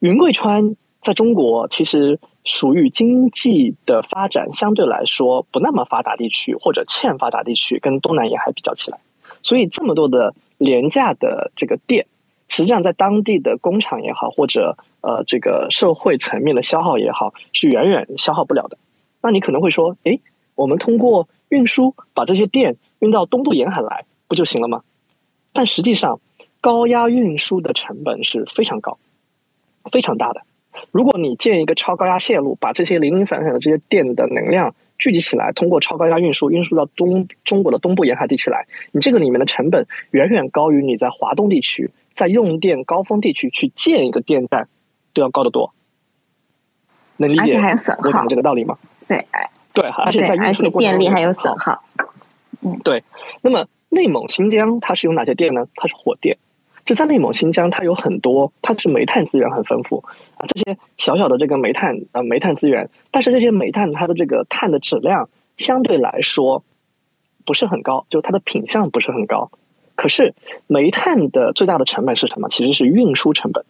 [0.01, 8.99] 云贵川在中国其实属于经济的发展相对来说不那么发达地区或者欠发达地区，跟东南沿海比较起来，
[9.43, 12.07] 所以这么多的廉价的这个电，
[12.49, 18.79] 实际上在当地的工厂也好，或者呃这个社会层面的消耗也好，是远远消耗不了的。
[19.21, 20.21] 那你可能会说，诶，
[20.55, 24.83] 我们通过运输把这些电运到东部沿海来，不就行了吗？
[25.53, 26.21] 但实际上，
[26.61, 28.99] 高压运输的成本是非常高、
[29.91, 30.43] 非常大的。
[30.91, 44.69] 如果你建一个超高压线路，把这些零零散散的这些电的能量聚集起来，通过超高压运输运输到东中国的东部沿海地区来，你这个里面的成本远远高于你在华东地区在用电高峰地区去建一个电站
[45.13, 45.75] 都要高得多。
[47.17, 48.79] 能理解我讲这个道理吗？
[49.09, 49.27] 对，
[49.73, 51.83] 对，而且在运输电力还有损耗。
[52.61, 53.03] 嗯，对。
[53.41, 55.67] 那么内蒙、新疆它是用哪些电呢？
[55.75, 56.39] 它是火电。
[56.85, 60.05] 就在内蒙、新疆，它有很多，它是煤炭资源很丰富
[60.37, 60.47] 啊。
[60.47, 66.65] 这些小小的这个煤炭呃煤炭资源，但是这些煤炭它的这个碳的质量相对来说
[67.45, 69.51] 不是很高，就是它的品相不是很高。
[69.95, 70.35] 可是
[70.67, 72.49] 煤炭的最大的成本是什么？
[72.49, 73.65] 其实是运输成本。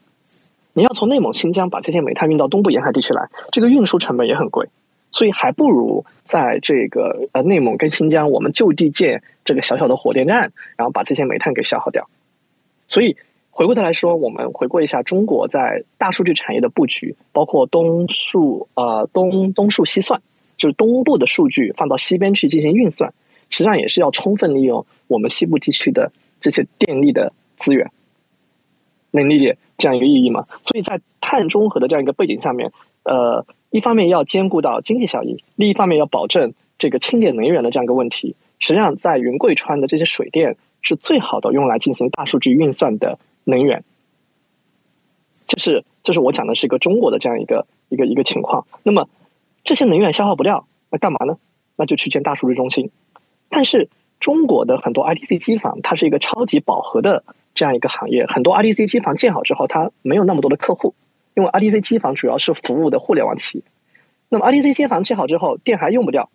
[0.72, 4.68] 你要从内蒙、新疆把这些煤炭运到东部沿海地区来，这个运输成本也很贵。
[5.10, 12.08] 所以还不如在这个呃内蒙跟新疆，我们就地建这个小小的火电站，然后把这些煤炭给消耗掉。
[12.92, 13.16] 所以
[13.50, 20.20] 回过头来说，我们回顾一下中国在大数据产业的布局，包括东数呃东东数西算，
[20.58, 23.14] 就是东部的数据放到西边去进行运算，
[23.48, 27.90] 实际上也是要充分利用我们西部地区的这些电力的资源。
[29.12, 30.44] 能理解这样一个意义吗？
[30.62, 32.70] 所以在碳中和的这样一个背景下面，
[33.04, 33.46] 呃。
[33.74, 38.36] 一方面要兼顾到经济效益，另一方面要保证这个清洁能源的这样一个问题。
[38.58, 43.84] 实际上，在云贵川的这些水电是最好的用来进行大数据运算的能源。
[45.46, 48.66] 这是这是我讲的是一个中国的这样一个一个一个情况。
[48.82, 49.08] 那么
[49.64, 51.36] 这些能源消耗不掉，那干嘛呢？
[51.76, 52.90] 那就去建大数据中心。
[53.48, 53.88] 但是
[54.20, 57.24] 中国的很多 IDC 机房，它是一个超级饱和的
[57.54, 60.94] 这样一个行业，很多 IDC 机房建好之后，它没有那么多的客户。
[61.34, 63.64] 因为 IDC 机房主要是服务的互联网企业，
[64.28, 66.28] 那么 IDC 机房建好之后，电还用不掉，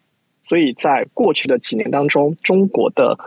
[0.44, 3.18] 所以在过去的几年当中，中国的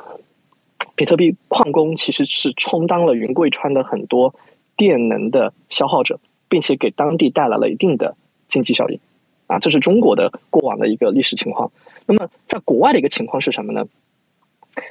[1.00, 4.34] 比特币矿工其实是充当了云贵川的很多
[4.76, 6.20] 电能的消耗者，
[6.50, 9.00] 并且给当地带来了一定的经济效益。
[9.46, 11.72] 啊，这是中国的过往的一个历史情况。
[12.04, 13.86] 那么在国外的一个情况是什么呢？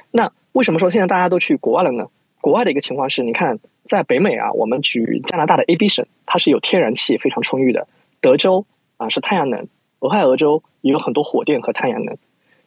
[0.09, 2.07] 那为什么说现在大家都去国外了呢？
[2.41, 3.59] 国外的一个情况是，你看。
[3.85, 7.87] 在北美啊，我们举加拿大的 A B 省，它是有天然气非常充裕的。
[8.21, 8.65] 德州
[8.97, 9.67] 啊是太阳能，
[9.99, 12.17] 俄亥俄州也有很多火电和太阳能。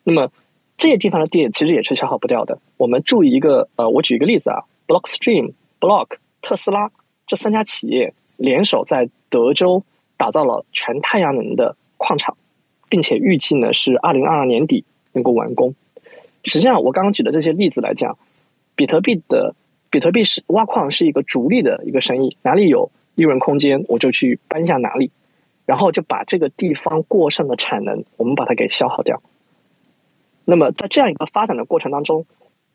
[0.02, 0.32] 那么
[0.82, 2.58] 这些地方的电其实也是消耗不掉的。
[2.76, 6.90] 我们注意一个呃，我举一个例子啊，Blockstream、Block、特斯拉
[7.24, 9.84] 这三家企业联手在德州
[10.16, 12.36] 打造了全太阳能的矿场，
[12.88, 15.72] 并且预计呢是二零二二年底能够完工。
[16.42, 18.18] 实际上，我刚刚举的这些例子来讲，
[18.74, 19.54] 比特币的。
[19.88, 25.12] 比特币是挖矿是一个逐利的一个生意，哪里有利润空间，我就去搬下哪里，
[25.66, 29.22] 然后就把这个地方过剩的产能，我们把它给消耗掉。
[30.44, 32.26] 那么在这样一个发展的过程当中，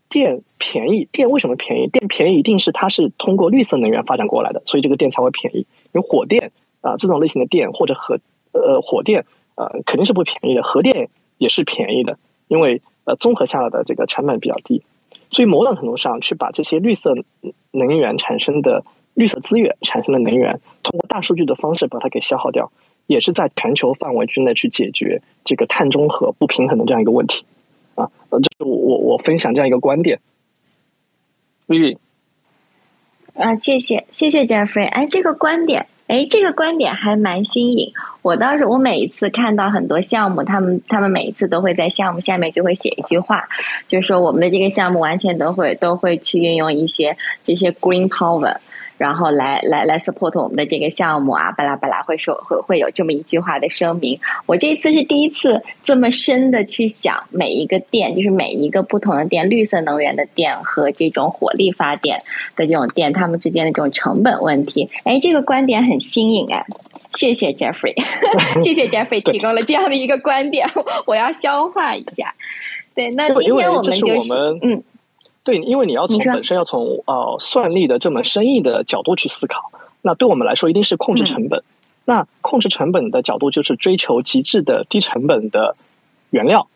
[0.09, 1.87] 电便宜，电为什么便宜？
[1.87, 5.65] 电便宜一定是它是通过绿色能源发展过来的，所以这个电才会便宜。
[5.91, 6.51] 有火电
[6.81, 8.19] 啊这种类型的电或者核
[8.51, 14.83] 呃火电呃肯定是不便宜的，核电也是便宜的，因为呃综合下来的这个成本比较低。
[15.29, 17.13] 所以，某种程度上，去把这些绿色
[17.71, 22.71] 能源产生的绿色资源产生的能源，通过大数据的方式把它给消耗掉，
[23.07, 27.43] 也是在全球范围之内去解决这个碳中和不平衡的这样一个问题。
[27.97, 30.19] 啊，这是我我我分享这样一个观点。
[31.67, 31.97] Vivi，
[33.33, 35.87] 啊，谢谢谢谢 Jeffrey，哎，这个观点。
[36.07, 37.91] 哎，这个观点还蛮新颖。
[38.21, 43.49] 我倒是，我每一次看到很多项目，他们他们每一次都会在项目下面就会写一句话，
[43.89, 48.55] 就说我们的这个项目完全都会都会去运用一些这些 green power。
[48.97, 54.19] 然后来来来 support 我们的这个项目啊，巴拉巴拉会说会会有这么一句话的声明。
[54.45, 62.17] 我这次是第一次这么深的去想每一个店，就是每一个不同的店，绿色能源的店和这种火力发电
[62.55, 64.89] 的这种店，他们之间的这种成本问题。
[65.03, 66.65] 哎，这个观点很新颖哎，
[67.15, 67.95] 谢谢 Jeffrey，
[68.65, 70.67] 谢谢 Jeffrey 提供了这样的一个观点，
[71.05, 72.33] 我要消化一下。
[72.95, 74.33] 对，那今天我们就是
[74.63, 74.83] 嗯。
[75.47, 79.71] 对，因为你要从本身要从呃算力的这么生意的角度去思考，
[80.01, 81.63] 那对我们来说一定是控制成本。
[82.03, 85.77] 那控制成本的角度就是追求极致的低成本的
[86.31, 86.67] 原料。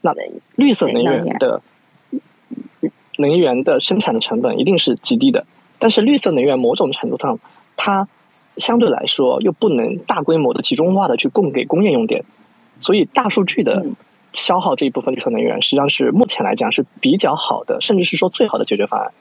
[0.00, 0.12] 那
[0.56, 1.62] 绿色能源的
[3.18, 5.46] 能源的生产的成本一定是极低的，
[5.78, 7.38] 但是绿色能源某种程度上
[7.76, 8.08] 它
[8.56, 12.24] 相对来说又不能大规模的集中化的去供给工业用电，
[12.80, 13.86] 所以大数据的
[14.32, 19.12] 消耗这一部分绿色能源，实际上是目前来讲是比较好的，甚至是说最好的解决方案。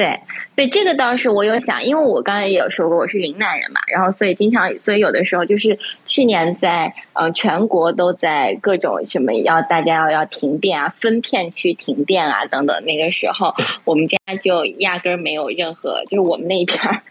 [0.00, 0.18] 对，
[0.56, 17.02] 对，这个倒是我有想，因为我刚才也有说过，我是云南人嘛，然后所以经常，所以有的时候就是去年在呃全国都在各种什么要大家要要停电啊，分片区停电啊等等，那个时候 我们家就压根儿没有任何，就是我们那一片儿，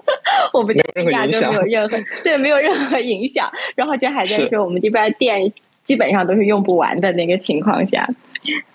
[0.52, 0.82] 我们家
[1.12, 5.50] 压根儿没有任何对，没有任何影响，然后就还在说我们这边电
[5.84, 8.06] 基本上都是用不完的那个情况下，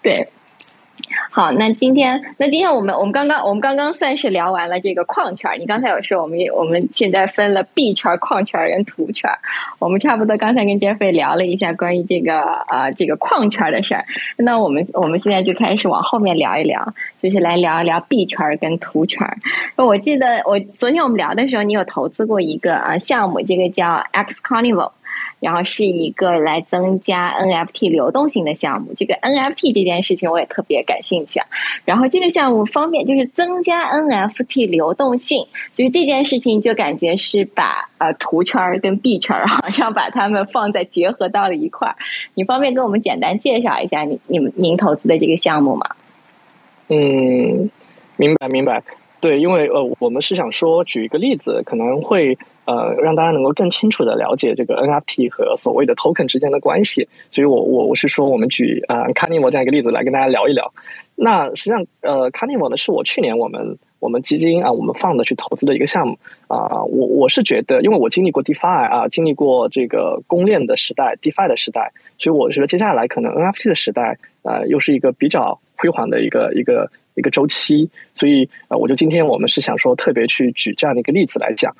[0.02, 0.28] 对。
[1.32, 9.30] 好，那今天，那今天我们我们刚刚我们刚刚算是聊完了这个矿圈你刚才有说，我们我们现在分了 B 圈、矿圈跟图圈
[9.78, 14.06] 我们差不多刚才跟 Jeffrey 聊了一下关于这个呃这个矿圈的事儿。
[14.38, 19.26] 那我们我们现在就开始往后面聊一聊，就是来聊一聊 B 圈跟图圈
[19.76, 24.92] 我记得我昨天我们聊的时候，你有投资过一个啊项目，这个叫 X Carnival。
[25.40, 28.94] 然后是一个来增加 NFT 流动性的项目。
[28.96, 31.48] 这个 NFT 这件事情我也特别感兴趣啊。
[31.86, 41.96] 然后这个项目方面就是增加 NFT 流动性，所以这件事情就感觉是把呃图圈跟币圈 好像把它们放在结合到了一块儿。
[42.34, 45.96] 你方便跟我们简单介绍一下你你们您投资的这个项目吗？
[46.90, 47.70] 嗯，
[48.18, 48.84] 明白明白。
[49.22, 52.38] 对，因为呃，我们是想说举一个例子，可能会。
[52.70, 60.72] 呃，让大家能够更清楚的了解这个 NFT 和所谓的 token 之间的关系，所以我我我是说，我们举啊 Carnival 这样一个例子来跟大家聊一聊。
[61.16, 66.16] 那实际上，呃，Carnival 呢是我去年我们我们基金啊我们放的去投资的一个项目
[66.48, 66.84] 啊。
[66.84, 77.90] 我我是觉得，因为我经历过 DeFi 啊，经历过这个公链的时代，DeFi 的时代，所以我觉得接下来可能 NFT 的时代啊，又是一个比较辉煌的一个一个一个周期。
[78.14, 81.76] 所以啊，我就今天我们是想说，特别去举这样的一个例子来讲。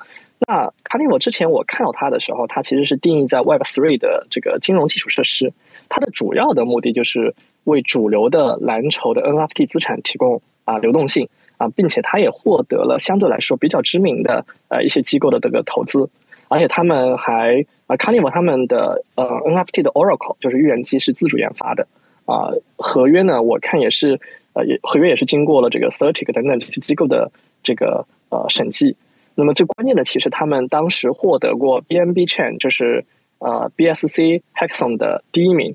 [0.46, 5.52] 那 Carnival 之前我看到它的时候，它其实是定义在 Web Three 的这个金融基础设施，
[5.88, 7.34] 它的主要的目的就是
[7.64, 11.28] 为主流的蓝筹的 NFT 资产提供啊流动性
[11.58, 16.08] 啊，并且它也获得了相对来说比较知名的呃一些机构的这个投资，
[16.48, 21.86] 而且他们还啊 Carnival 他们的呃 NFT 的 Oracle 就是预言机是自主研发的
[22.24, 24.18] 啊，合约呢我看也是
[24.54, 27.30] 呃也合约也是经过了这个 Certic 等等这些机构的
[27.62, 28.96] 这个呃审计。
[29.40, 33.06] 那么最关键的，其实他们当时获得过 BNB Chain，就是
[33.38, 35.74] 呃 BSC hackson 的第一名。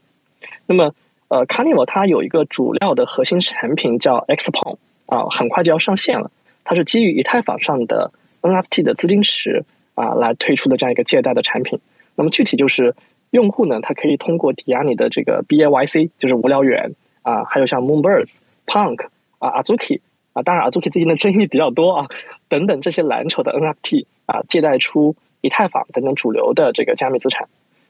[0.68, 0.94] 那么
[1.30, 6.30] 呃 Carnival 它有一个主料的核心产品叫 XPON 啊，很快就要上线了。
[6.64, 8.12] 它是基于以太坊上的
[8.44, 11.80] NFT 的资金池啊来推出的这样一个借贷的产品。
[12.14, 12.96] 那么具体就是
[13.32, 16.94] 用户呢，他可以通过抵押你的这个 BAYC，就是无聊猿
[17.24, 18.38] 啊，还有像 Moonbirds、
[18.68, 19.08] Punk
[19.40, 20.02] 啊、Azuki。
[20.36, 22.08] 啊，当然啊 z u k i 最近的争议比较多啊，
[22.50, 27.48] 等等这些蓝筹的 NFT 啊，借贷出以太坊等等主流的这个加密资产。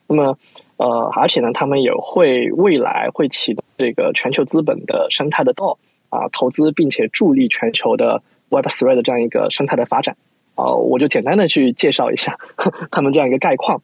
[0.07, 0.37] 那么，
[0.77, 5.79] 呃，而且呢，他们也会未来会启动这个全球资本的生态的道
[6.09, 8.21] 啊，投资并且助力全球的
[8.51, 10.15] Web3 的这样一个生态的发展。
[10.53, 12.37] 啊，我就简单的去介绍一下
[12.91, 13.81] 他们这样一个概况。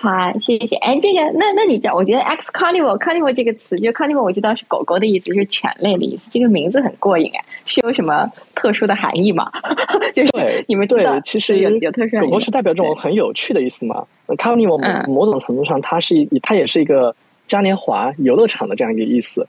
[0.00, 0.76] 好，啊，谢谢。
[0.76, 1.92] 哎，这个，那那你讲？
[1.92, 6.30] 我觉得 X Carnival，Carnival 这个词，就 Carnival，我知道是狗狗的意思，就是犬类的意思。
[6.30, 9.50] 这个名字很过瘾哎，是有什么特殊的含义吗？
[10.14, 12.20] 就是你们对，其实有有特殊。
[12.20, 17.16] 狗狗是代表这种很有趣的意思嘛？Carnival 某种程度上，它是一它也是一个
[17.48, 19.48] 嘉年华游乐场的这样一个意思。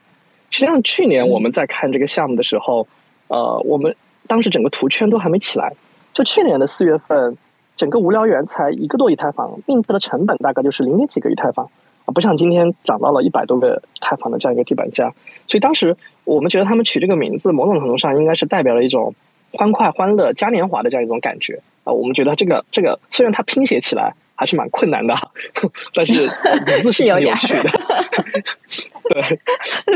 [0.50, 2.88] 实际上，去年我们在看这个项目的时候，
[3.28, 3.94] 呃，我们
[4.26, 5.72] 当时整个图圈都还没起来，
[6.12, 7.38] 就去年的四月份。
[7.80, 11.64] 整个无聊猿才一个多以太坊，并它的成本大概就是零点几个以太坊
[12.04, 15.14] 啊，不像今天涨到了一百多个以太坊的这样一个地板价。
[15.48, 19.14] 所以当时我们觉得他们取这个名字，某种程度上应该是代表了一种
[19.54, 21.90] 欢快、欢乐、嘉年华的这样一种感觉啊。
[21.94, 24.12] 我们觉得这个这个虽然它拼写起来。
[24.40, 25.14] 还是蛮困难的，
[25.92, 26.14] 但是
[26.64, 27.64] 名字是有点趣的。
[29.10, 29.38] 对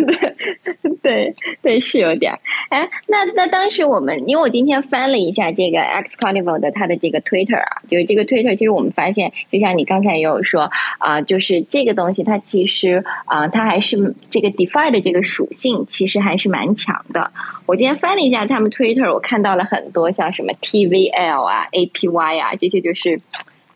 [0.03, 2.39] 对 对对，是有点。
[2.69, 17.31] 哎，那那当时我们，因为我今天翻了一下这个 X Carnival 的它的这个 Twitter 啊，就是这个 Twitter，其实我们发现，就像你刚才也有说啊，就是这个东西它其实啊，它还是这个 DeFi 的这个属性其实还是蛮强的。
[17.65, 23.23] 我今天翻了一下他们 Twitter，我看到了很多像什么 TVL 啊、APY 啊这些，就是。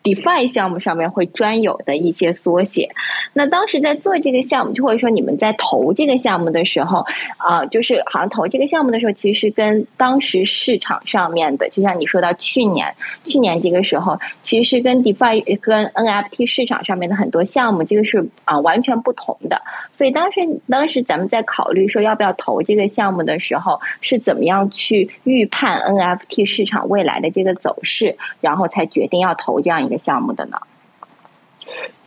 [0.02, 2.90] DeFi 项目上面会专有的一些缩写。
[3.32, 7.04] 那当时在做这个项目，就或者说你们在投这个项目的时候，
[7.36, 12.94] 啊，就是好像投这个项目的时候，其实跟当时市场上面的，就像你说到去年，
[13.24, 19.60] 去年这个时候，其实跟 DeFi 跟 NFT 市场上面的很多项目，这个是啊完全不同的。
[19.92, 29.98] 所以当时当时咱们在考虑说要不要投这个项目的时候，是怎么样去预判 NFT 市场未来的这个走势，然后才决定要投这样一一个。
[29.98, 30.58] 项目的呢？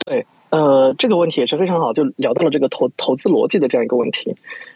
[0.06, 4.36] 对，呃，这个问题也是非常好，就聊到了这个投投资逻辑的这样一个问题。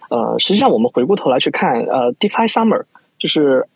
[0.10, 2.84] 呃，实际上我们回过头来去看，呃，DeFi Summer
[3.18, 3.68] 就是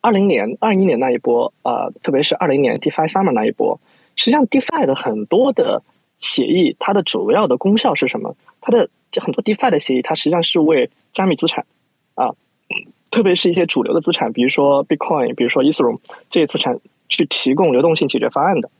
[0.00, 3.78] 二零年、二一年那一波，呃，特别是二零年 DeFi Summer 那一波，
[4.16, 5.82] 实际上 DeFi 的很多的
[6.18, 8.34] 协议，它的主要的功效是什么？
[8.60, 8.88] 它的
[9.20, 11.64] 很多 DeFi 的协议，它实际上是为加密资产
[12.14, 12.30] 啊，
[13.10, 16.00] 特别是一些主流的资产，比如说 Bitcoin，比如说 Ethereum
[16.30, 18.70] 这些资产，去提供流动性解决方案的。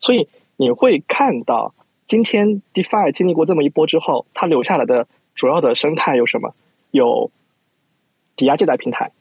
[0.00, 1.74] 所以你会看到，
[2.06, 6.54] 今天 DeFi 经历过这么一波之后，它留下来的主要的生态有什么？
[6.90, 7.30] 有
[8.36, 9.12] 抵押借贷平台，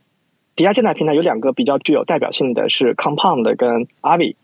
[0.55, 4.35] 抵押借贷平台有两个比较具有代表性的是 Compound 跟 Avi。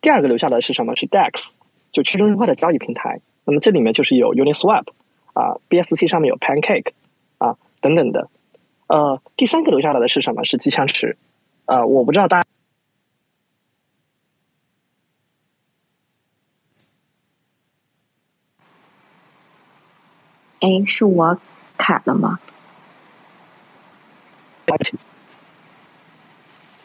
[0.00, 0.94] 第二个留下的是什么？
[0.94, 1.50] 是 DEX，
[1.92, 3.20] 就去中心化的交易平台。
[3.44, 4.84] 那么这里面就是有 Uniswap
[5.32, 6.92] 啊，BSC 上面有 Pancake
[7.38, 8.28] 啊等等的。
[8.86, 10.44] 呃，第三个留下来的是什么？
[10.44, 11.16] 是机枪池。
[11.64, 12.46] 啊，我不知道大家。
[20.60, 21.38] 哎，是我
[21.76, 22.38] 卡了吗？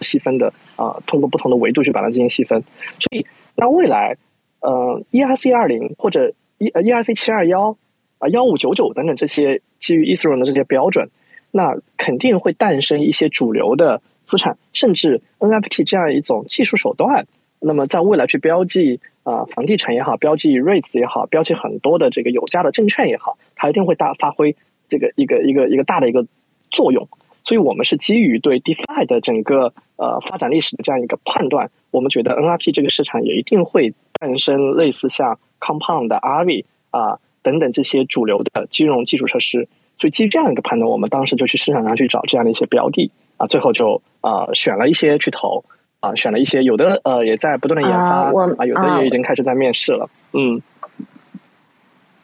[0.01, 2.63] 细分的啊，通过不同的维度去把它进行细分。
[2.99, 4.17] 所以，那未来
[4.59, 7.77] 呃，ERC 二零或者 E ERC 七二幺
[8.19, 11.09] 啊幺五九九等等这些基于 Ethereum 的这些标准，
[11.51, 17.25] 那肯定会诞生一些主流的资产，甚至 NFT 这样一种技术手段。
[17.61, 18.99] 那么，在未来去标记。
[19.23, 24.55] 啊，房地产也好，标记 REITs 也好，标记很多的这个有价的证券也好，它一定会大发挥
[24.89, 26.25] 这个一个一个一个大的一个
[26.71, 27.07] 作用。
[27.43, 39.67] 所以我们是基于对 DeFi 的整个呃发展历史的这样一个判断，我们觉得 NRP 这个市场也一定会诞生类似像 Compound、Avi 啊等等这些主流的金融基础设施。
[39.99, 45.63] 所以基于这样一个判断，我们当时就去市场上去找这样的一些标的啊，最后就啊选了一些去投。
[46.01, 50.09] 啊，选了一些，有的呃也在不断的研发，啊，有的也已经开始在面试了。
[50.33, 50.61] 嗯，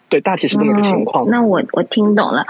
[0.09, 1.29] 对，大体是这么个情况。
[1.29, 2.45] 那我我听懂了。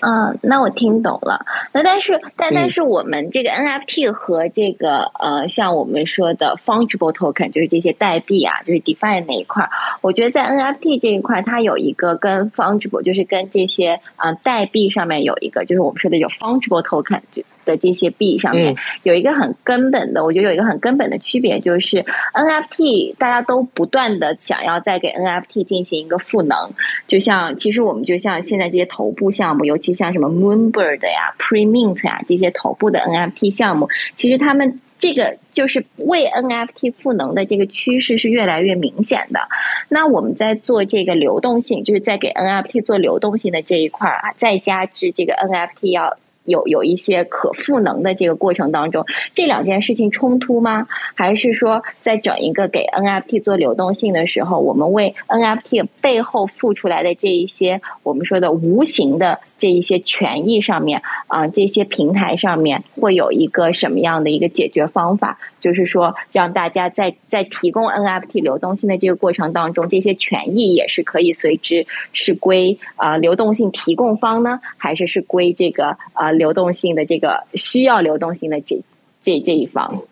[0.00, 1.46] 嗯，那我听懂了。
[1.72, 9.70] 那但是但但是我们这个 NFT 和这个呃，像我们说的 fungible token，就是这些代币啊，就是 DeFi 那一块儿，
[10.02, 17.20] 我觉得在 NFT 这一块，它有一个跟 fungible，就是跟这些啊代币上面有一个，就是我们说的有 fungible token
[17.64, 26.70] 的这些币上面有一个很根本的，我觉得有一个很根本的区别，就是 NFT 大家都不断的想要再给 NFT 进行一个赋能，
[27.06, 39.40] 就像其实我们就像现在这些头部项目，尤其像什么 Moonbird 呀、Premint 呀这些头部的 NFT 项目，其实他们这个就是为 NFT 赋能的这个趋势是越来越明显的。
[39.88, 46.16] 那我们在做这个流动性，就是在给 NFT 做流动性的这一块啊，再加之这个 NFT 要。
[46.44, 50.86] 有有一些可赋能的这个过程当中，这两件事情冲突吗？
[51.14, 65.38] 还是说，在整一个给 NFT 做流动性的时候，我们为 NFT 背后付出来的这一些我们说的无形的这一些权益上面啊，这些平台上面会有一个什么样的一个解决方法？
[65.60, 78.80] 就是说，让大家在在提供 NFT 流动性的这个过程当中，这些权益也是可以随之是归啊流动性提供方呢，还是是归这个啊流动性的这个需要流动性的这
[79.22, 80.02] 这这一方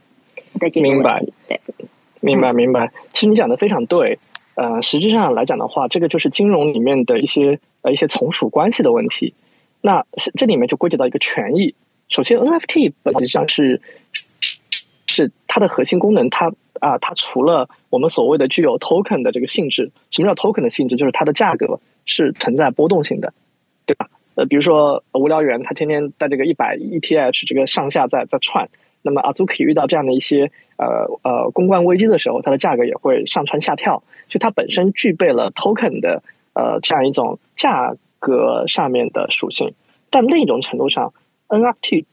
[0.58, 1.60] 的这个明白对，
[2.20, 2.92] 明白明白。
[3.12, 4.18] 其实你讲的非常对，
[4.54, 9.34] 呃，实际上来讲的话，这个就是金融里面的一些呃一些从属关系的问题。
[9.80, 10.04] 那
[10.36, 11.74] 这里面就归结到一个权益。
[12.08, 13.80] 首先，NFT 本质上是。
[15.08, 16.50] 是它的核心功能，它
[16.80, 20.96] 啊，它除了我们所谓的具有 token 的这个性质，什么叫 token 的性质？
[20.96, 23.34] 就是它的价格是存在波动性的，
[23.84, 24.08] 对吧？
[24.34, 28.68] 呃，比如说无聊猿，它天天在这个一百 ETH 这个上下在在串，
[29.02, 36.22] 那么 Azuki 遇到这样的一些呃呃公关危机的时候，它的价格也会上蹿下跳，就它本身具备了 token 的
[36.54, 39.74] 呃这样一种价格上面的属性，
[40.10, 41.12] 但另一种程度上
[41.48, 42.04] ，NFT。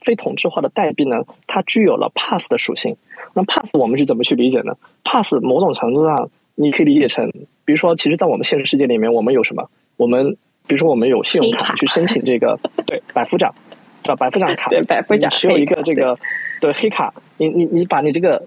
[0.00, 2.94] 非同质化的代币呢，它具有了 pass 的属性。
[3.32, 7.32] 那 pass 我们是怎么去理解呢？pass 某种程度上你可以理解成，
[7.64, 9.70] 比如说，其实，在我们现实世界里面，我们有什么？
[9.96, 10.36] 我们
[10.66, 13.54] 比如说，我们有信用卡去申请这个 对百夫长，
[14.02, 16.18] 叫百夫长卡，对百夫长持有一个这个
[16.60, 18.42] 对黑卡，你你你把你这个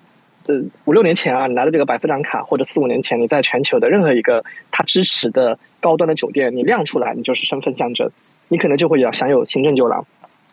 [0.47, 0.55] 呃
[0.85, 8.09] 五六年前啊，你拿的这个百夫长卡，或者四五年前你在全球的任何一个它支持的高端的酒店，你亮出来，你就是身份象征，
[8.49, 10.03] 你可能就会要享有行政酒廊，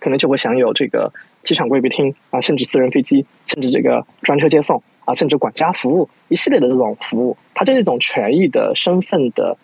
[0.00, 1.10] 可能就会享有这个
[1.42, 9.56] 机场贵宾厅啊，甚至私人飞机，甚至这个专车接送啊，甚至管家服务一系列的这种服务，它这是一种权益的身份的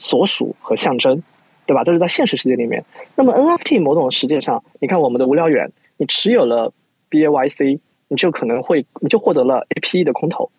[0.00, 1.22] 所属和象征。
[1.66, 1.82] 对吧？
[1.84, 2.84] 这是在现实世界里面。
[3.16, 6.72] 那么 NFT 某种实际上，你看我们的无聊猿，你持有了
[7.10, 10.50] BAYC，你就可能会，你就获得了 APE 的空投，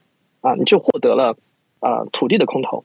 [0.41, 1.37] 啊，你就获得了
[1.79, 2.83] 呃土地的空投。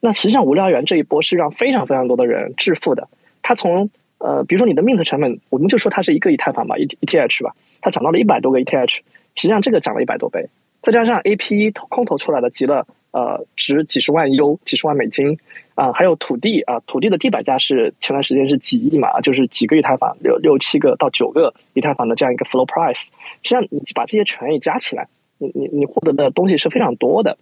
[0.00, 3.08] 那实际上无聊猿这一波是让非常非常多的人致富的。
[3.40, 9.02] 它从呃，比如说你的 mint 成本，我们就说它是一个以太坊吧，E ETH 吧，它涨到了一百多个 ETH，实
[9.34, 10.48] 际上这个涨了一百多倍，
[10.82, 12.86] 再加上 APE 空投出来的集了。
[13.12, 15.36] 呃，值几十万 U，几十万美金
[15.74, 23.04] 啊，还有土地啊，土地的地板价是前段时间是几亿嘛，就是几个以太坊，六六七个到九个以太坊的这样一个 flow price。
[23.04, 23.10] 实
[23.42, 25.08] 际上，你把这些权益加起来，
[25.38, 27.38] 你你你获得的东西是非常多的。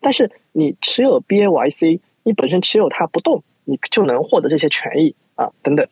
[0.00, 5.86] 但是你持有 BAYC，你本身持有它不动，你就能获得这些权益啊等等。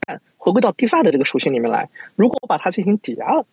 [0.00, 3.46] 但回归到 DeFi 的这个属性里面来，如果我把它进行抵押了，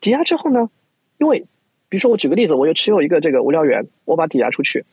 [0.00, 0.70] 抵押之后呢，
[1.18, 1.46] 因为
[1.88, 4.84] 比如说，我举个例子，我就持有一个这个无聊猿，我把抵押出去，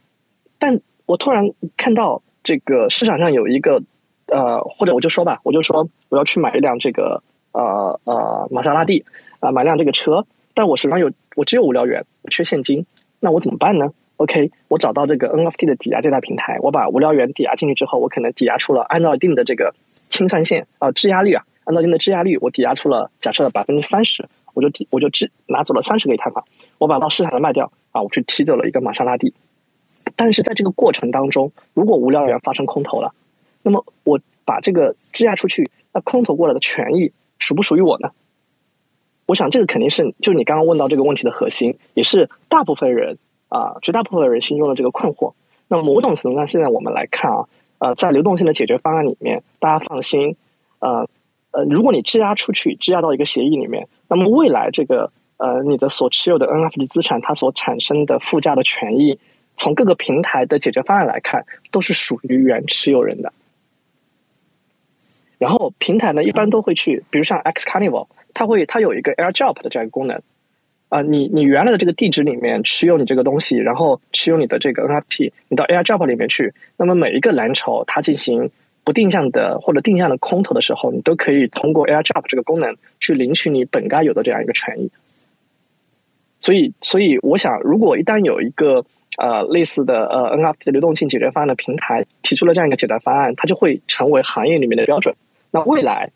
[0.58, 3.82] 但我突然看到这个市场上有一个
[4.28, 9.06] 呃，或者我就说吧，我就说我要去买一辆这个呃呃玛莎拉蒂
[9.40, 12.86] 啊，买辆这个车，但我手上有我只有无聊元，缺现金，
[13.20, 19.74] 那我怎么办呢？OK，我找到这个 NFT 的抵押借贷平台，我把无聊猿抵押进去之后，我可能抵押出了按照一定的这个
[20.10, 24.28] 清算线啊质押率啊，按照一定的质押率，我抵押出了假设百分之三十。
[24.56, 26.42] 我就抵我就只拿走了三十个以太坊，
[26.78, 29.34] 我把到市场上卖掉啊，我去提走了一个玛莎拉蒂。
[30.16, 33.14] 但是在这个过程当中，如果无聊猿发生空投了，
[33.62, 38.12] 那么我把这个质押出去，那空投过来的权益属不属于我呢？
[39.26, 43.18] 我想这个肯定是就你刚刚问到这个问题的核心，也是大部分人
[43.50, 45.34] 啊，绝大部分人心中的这个困惑。
[45.68, 47.46] 那么某种程度上，现在我们来看啊，
[47.80, 50.36] 呃，在流动性的解决方案里面，大家放心，
[50.80, 51.08] 呃。
[51.52, 59.18] 呃，如果你质押出去，质押到一个协议里面，那么未来这个呃，你的所持有的 NFT 资产，它所产生的附加的权益，
[59.58, 63.34] 从各个平台的解决方案来看，都是属于原持有人的。
[65.38, 70.22] 然后平台呢，一般都会去，比如像 X Carnival，它会它有一个 AirDrop 的这样一个功能
[70.90, 78.52] 啊，你你原来的这个地址里面持有你这个东西，然后持有你的这个 NFT，你到 AirDrop 里面去，那么每一个蓝筹它进行。
[78.86, 84.92] 不定向的或者定向的空投的时候，你都可以通过 AirDrop 这个功能去领取你本该有的这样一个权益。
[86.40, 88.86] 所以，所以我想，如果一旦有一个
[89.18, 95.16] 呃类似的呃 NFT 流动性解决方案的平台提出了这样一个解决方案，它就会成为行业里面的标准。
[95.52, 96.12] 那未来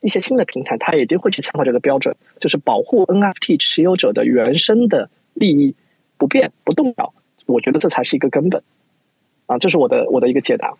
[0.00, 5.74] 一些新的平台，它一定会去参考这个标准，就是保护 NFT 持有者的原生的利益
[6.16, 7.12] 不变不动摇。
[7.46, 8.62] 我觉得这才是一个根本
[9.46, 10.74] 啊，这是我的我的一个解答。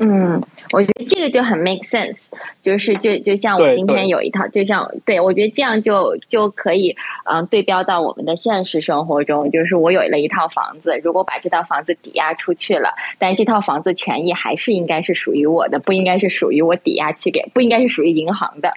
[0.00, 0.40] 嗯，
[0.72, 2.16] 我觉得这个就很 make sense，
[2.62, 18.72] 就是就就像我今天有一套，就像对我觉得这样就就可以嗯对标到我们的现实生活中，就是我有了一套房子，如果把这套房子抵押出去了，但这套房子权益还是应该是属于我的，不应该是属于我抵押去给，不应该是属于银行的。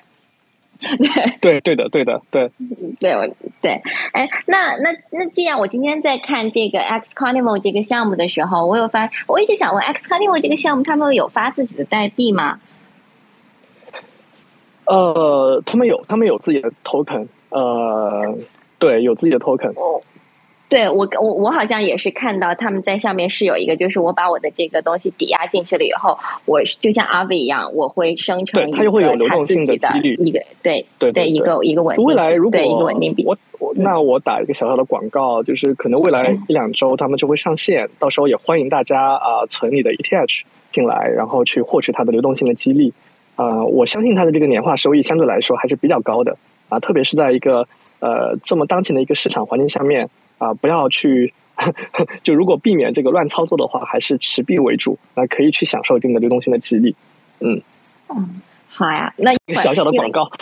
[1.40, 2.52] 对对的对的对，
[3.00, 3.28] 对我
[3.62, 3.82] 对，
[4.14, 12.60] 哎，那那那既然我今天在看这个 X Carnival 这个项目的时候，我有发，我一直想问 X Carnival 这个项目，他们有发自己的代币吗？
[14.86, 18.38] 呃，他们有，他们有自己的 token，呃，
[18.80, 19.74] 对，有自己的 token。
[20.72, 29.78] 对我我我好像也是看到他们在上面是有一个，就是我把我的这个东西抵押进去了以后，我就像阿伟一样，我会生成它就会有流动性的一
[30.32, 40.42] 个对对对一个一个稳定未来如果一个稳定币，我我那我打一个小小的广告，就是可能未来一两周他们就会上线，到时候也欢迎大家啊存你的 ETH
[40.72, 42.94] 进来，然后去获取它的流动性的激励
[43.36, 46.38] 啊，我相信它的这个年化收益相对来说还是比较高的
[46.70, 47.68] 啊，特别是在一个
[48.00, 50.10] 呃这么当前的一个市场环境下面。
[50.42, 51.32] 啊，不要去，
[52.24, 56.96] 就如果避免这个乱操作的话，还是持币为主，那可以去享受一定的流动性的激励，
[57.40, 57.62] 嗯。
[58.10, 58.42] 嗯。
[58.74, 60.30] 好呀，那一个小小的广告。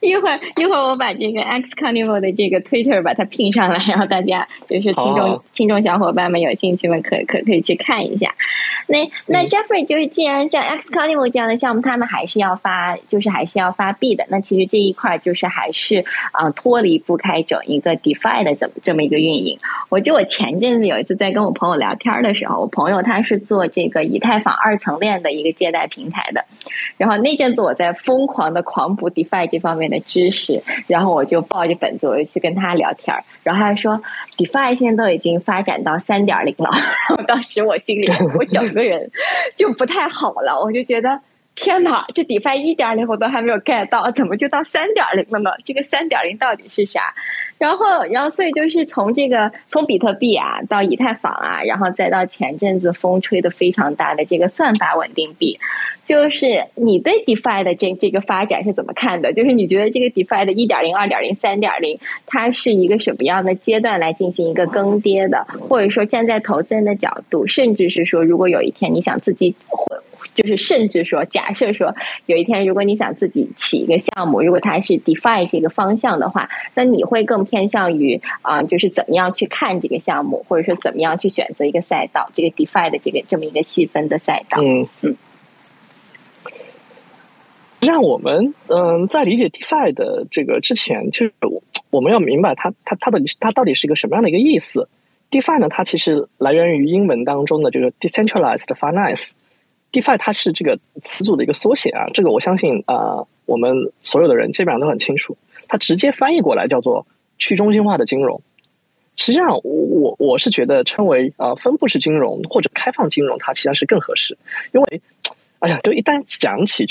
[0.00, 8.34] 一会儿一会儿我把这个 X Carnival 的这个 Twitter 把它拼上来，然后大家就是听众听众小伙伴们有兴趣们可可可以去看一下。
[8.86, 14.24] 那那 Jeffrey 就是既然像 X Carnival 这样的项目，他们还是要发，就是还是要发币的。
[14.30, 19.58] 那其实这一块就是还是啊脱离不开整一个 DeFi 的这么这么一个运营。
[19.90, 26.44] 我记得我前阵子有一次在跟我朋友聊天的时候，我朋友他是做这个以太坊二层链的一个借贷平台的，
[26.96, 34.02] 然后那阵子我在疯狂的狂补 DeFi 这方面的知识，然后我就抱着本子我就去跟他聊天，然后他说
[34.36, 36.70] DeFi 现在都已经发展到三点零了，
[37.08, 38.08] 然后当时我心里
[38.38, 39.10] 我整个人
[39.56, 41.20] 就不太好了，我就觉得。
[41.56, 45.50] 天哪，这 DeFi 一点零我都还没有 get 到，怎么就到三点零了呢？
[45.62, 47.12] 这个三点零到底是啥？
[47.58, 55.58] 然后，然后，所以就是从这个从比特币啊，到以太坊啊，然后再到前阵子风吹的非常大的这个算法稳定币，
[56.10, 59.32] 就是你对 DeFi 的这这个发展是怎么看的？
[59.32, 65.46] 就是你觉得这个 DeFi 的一点零、二点零、三点零，它是一个什么样的阶段来进行一个更迭的？
[65.68, 70.00] 或者说站在投资人的角度，甚至是说，如果有一天你想自己混。
[70.34, 71.94] 就是甚至说，假设说
[72.26, 84.60] 有一天，如果你想自己起一个项目，如果它是 DeFi 这个方向的话，那你会更偏向于啊，就是怎么样去看这个项目，或者说怎么样去选择一个赛道，这个 DeFi 的这个这么一个细分的赛道。
[84.62, 85.16] 嗯嗯。
[87.80, 91.32] 让我们嗯在理解 DeFi 的这个之前，就是
[91.90, 94.88] 我们要明白它它它的它到底是一个什么样的一个意思。
[95.30, 99.30] DeFi 呢，它其实来源于英文当中的这个 Decentralized Finance。
[99.92, 105.36] DeFi 它是这个词组的一个缩写啊，这个我相信啊，我们所有的人基本上都很清楚。
[105.66, 107.06] 它直接翻译过来叫做
[107.38, 108.40] 去中心化的金融。
[109.16, 114.38] 实际上，我我我是觉得称为啊分布式金融或者开放金融，它其实是更合适。
[114.72, 115.00] 因为，
[115.58, 116.86] 哎呀，就一旦讲起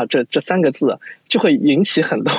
[0.00, 0.98] 啊这这三个字，
[1.28, 2.32] 就会引起很多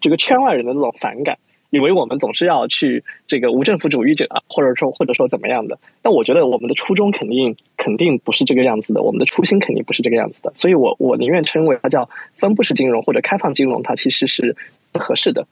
[0.00, 1.38] 这个圈外人的这种反感。
[1.70, 5.78] 以为我们总是要去这个无政府主义者，或者说或者说怎么样的？
[6.02, 10.52] 但我觉得我们的初衷肯定肯定不是这个样子的，我们的初心肯定不是这个样子的。
[10.54, 14.54] 所以我我宁愿称为它叫分布式金融或者开放金融，它其实是
[14.92, 15.46] 不合适的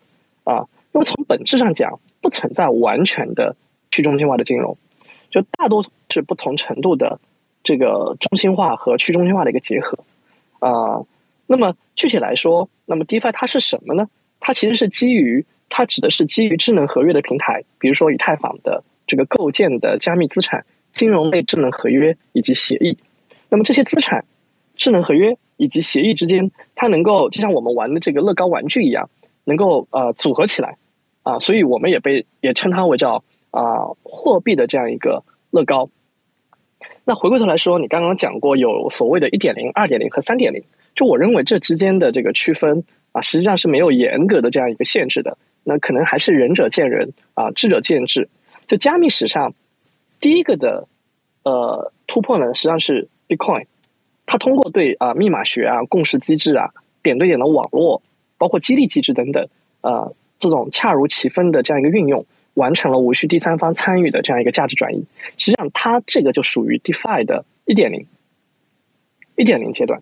[0.45, 0.67] 啊。
[0.93, 3.57] 那么从本质上讲，不存在完全的
[3.91, 4.77] 去中心化的金融，
[5.31, 7.19] 就大多是不同程度的
[7.63, 9.99] 这个中心化和去中心化的一个结合
[10.59, 11.01] 啊。
[11.51, 14.07] 那么具体来说，那么 DeFi 它是什么呢？
[14.39, 22.97] 它其实是基于它指的是基于智能合约的平台，比如说以太坊的这个构建的加密资产、金融类智能合约以及协议。
[23.49, 24.25] 那么这些资产、
[24.77, 29.11] 智能合约以及协议之间，它能够就像我们玩的这个乐高玩具一样，
[29.43, 30.77] 能够呃组合起来
[31.25, 35.91] 啊，所以我们也被也称它为叫啊货币的这样一个乐高。
[37.05, 40.63] 那回过头来说，你刚刚讲过有所谓的一点零、二点零和三点零，
[40.95, 45.37] 就我认为这之间的这个区分啊，实际上是没有严格的这样一个限制的。
[45.63, 48.29] 那可能还是仁者见仁啊，智者见智。
[48.67, 49.53] 就加密史上
[50.21, 50.89] 第一个的
[51.43, 53.67] 呃突破呢，实际上是 Bitcoin。
[54.27, 56.71] 它通过对啊密码学啊、共识机制啊、
[57.03, 58.01] 点对点的网络，
[58.39, 59.49] 包括激励机制等等，
[59.81, 62.25] 呃，这种恰如其分的这样一个运用，
[62.55, 65.05] 完成了无需第三方参与的这样一个价值转移。
[65.37, 68.07] 实际上，它这个就属于 DeFi 的一点零、
[69.35, 70.01] 一点零阶段。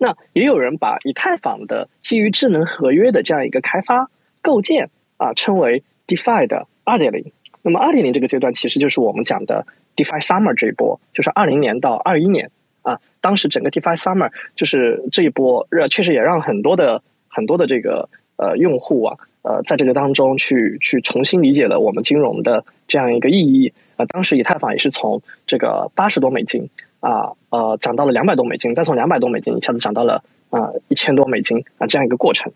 [0.00, 4.10] 那也有人把以太坊的基于智能合约的这样一个开发。
[4.42, 4.88] 构建
[5.18, 7.30] 啊，称为 DeFi 的二点零。
[7.60, 12.98] 那么二点零这个阶段，其实就是我们讲的 DeFi Summer 这一波，就是二零年到二一年啊。
[13.20, 23.70] 当时整个 DeFi Summer 就是这一波，呃，确实也让很多的很多的这个呃用户啊，呃，在这个当中去去重新理解了我们金融的这样一个意义。
[23.96, 26.66] 啊，当时以太坊也是从这个八十多美金
[27.00, 32.52] 啊，呃，涨到了两百多美金，再从两百多美金一下子涨到了啊一千多美金啊，这样一个过程。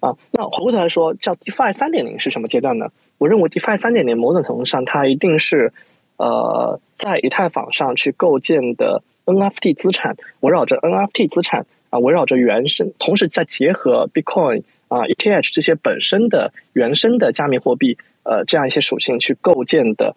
[0.00, 2.88] 啊，那回过头来说，叫 DeFi 三点零是什么阶段呢？
[3.18, 5.72] 我认为 DeFi 三点零某种程度上，它一定是
[6.16, 20.16] 呃，在以太坊上去构建的 NFT 资产，围绕着 NFT 资产啊，围绕着原生，同时再结合 Bitcoin 啊、ETH 这些本身的原生的加密货币呃这样一些属性去构建的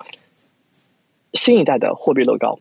[1.33, 2.57] 新一代的货币乐高。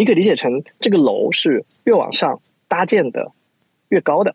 [0.00, 3.32] 你可以理解成这个楼是越往上搭建的
[3.90, 4.34] 越高的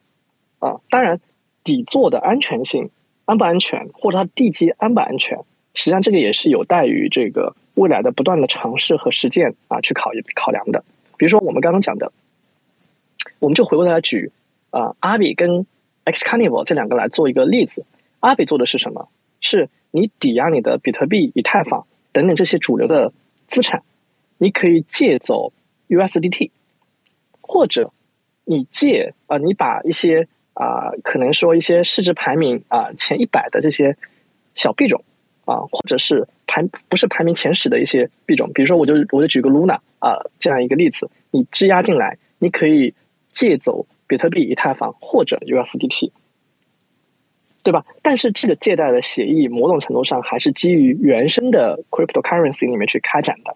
[0.59, 1.20] 啊，当然。
[1.63, 2.91] 底座的安全性
[3.26, 5.39] 安不安全，或者它地基安不安全，
[5.74, 10.84] 实际上这个也是有待于这个未来的不断的尝试和实践啊去考考量的。
[11.18, 12.11] 比如说我们刚刚讲的，
[13.39, 14.32] 我们就回过头来举
[14.70, 15.66] 啊阿比跟
[16.03, 17.84] X Carnival 这两个来做一个例子。
[18.20, 19.09] 阿比做的是什么？
[19.41, 23.11] 是你抵押你的比特币、以太坊等等这些主流的
[23.47, 23.82] 资产，
[24.38, 25.52] 你可以借走
[25.88, 26.52] USDT，
[27.42, 27.92] 或者
[28.44, 30.28] 你借啊你把一些。
[30.56, 33.98] 啊，可能说一些市值排名啊前一百的这些
[34.54, 35.04] 小币种
[35.44, 42.94] 啊，或者是排不是排名前十的一些币种，比如说我就我就举个 Luna 啊这样一个例子，你质押进来，你可以
[43.34, 46.12] 借走比特币、以太坊或者 USDT。
[47.62, 47.84] 对吧？
[48.02, 53.54] 但是这个借贷的协议，某种程度上还是基于原生的 cryptocurrency 里面去开展的。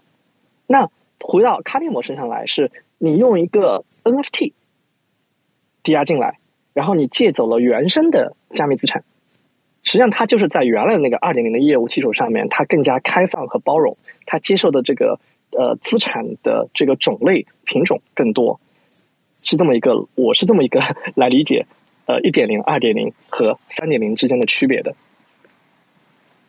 [0.71, 4.53] 那回到卡利摩身上来，是你用一个 NFT
[5.81, 6.37] 抵押进来，
[6.73, 9.03] 然后你借走了原生的加密资产。
[9.81, 13.97] 实际上，它就是在原来的那个二点零的业务基础上面，它更加开放和包容，
[14.27, 15.19] 它接受的这个
[15.51, 18.61] 呃资产的这个种类品种更多，
[19.41, 20.79] 是这么一个，我是这么一个
[21.15, 21.65] 来理解。
[22.05, 24.95] 呃，一点零、二点零和三点零之间的区别的。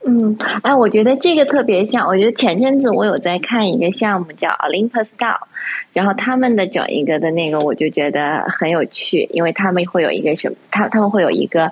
[0.06, 2.06] 嗯，哎，我觉得这个特别像。
[2.06, 5.36] 我觉得前阵子我有在看一个项目叫 Olympus DAO，
[5.92, 11.66] 然后他们的整一个的那个，我就觉得很有趣，因为他们会有一个什么，他他们会有一个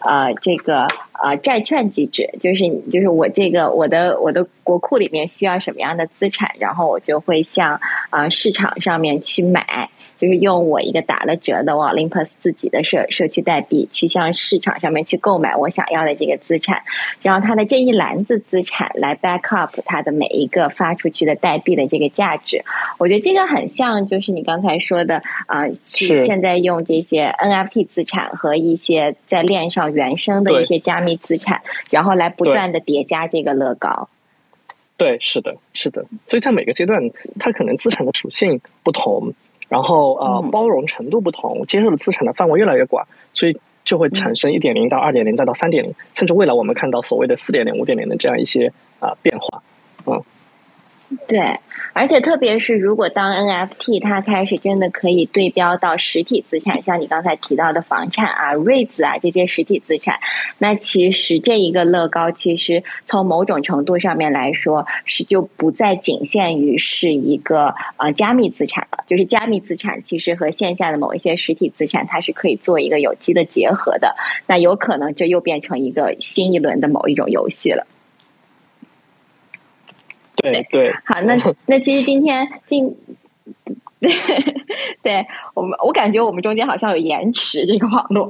[0.00, 0.86] 呃这个
[1.22, 7.78] 呃债券机制，就是就是我这个我的我的国库里面需要什么样的资产，然后我就会向
[8.08, 9.90] 啊市场上面去买。
[10.16, 16.82] 就是用我一个打了折的 Olympus 自己的社社区代币，去向市场上面去购买我想要的这个资产，
[17.22, 22.64] 然后它的这一篮子资产来 back up 它的每一个发出去的代币的这个价值。
[22.98, 34.08] 我觉得这个很像，就是你刚才说的啊，是现在用这些 NFT 资产和一些在链上原生的一些加密资产，然后来不断的叠加这个乐高。
[34.96, 36.04] 对，是的，是的。
[36.24, 37.02] 所以在每个阶段，
[37.40, 39.34] 它可能资产的属性不同。
[39.68, 49.62] 然后呃，包容程度不同，接受的资产的范围越来越广，所以就会产生一点零到二点零再到三点零，甚至未来我们看到所谓的四点零、五点零的这样一些啊变化，
[50.06, 50.22] 嗯。
[51.28, 51.38] 对，
[51.94, 60.18] 而且特别是如果当 NFT 它开始真的可以对标到实体资产，像你刚才提到的房产啊、瑞子啊这些实体资产，
[60.58, 74.16] 那其实这一个乐高其实从某种程度上面来说是就不再仅限于是一个呃加密资产了，就是加密资产其实和线下的某一些实体资产它是可以做一个有机的结合的，
[74.48, 77.86] 那有可能这又变成一个新一轮的某一种游戏了。
[80.36, 82.96] 对对，好，那 那其实今天今，
[85.02, 88.28] 对我们，我感觉我们中间好像有延迟，这个网络。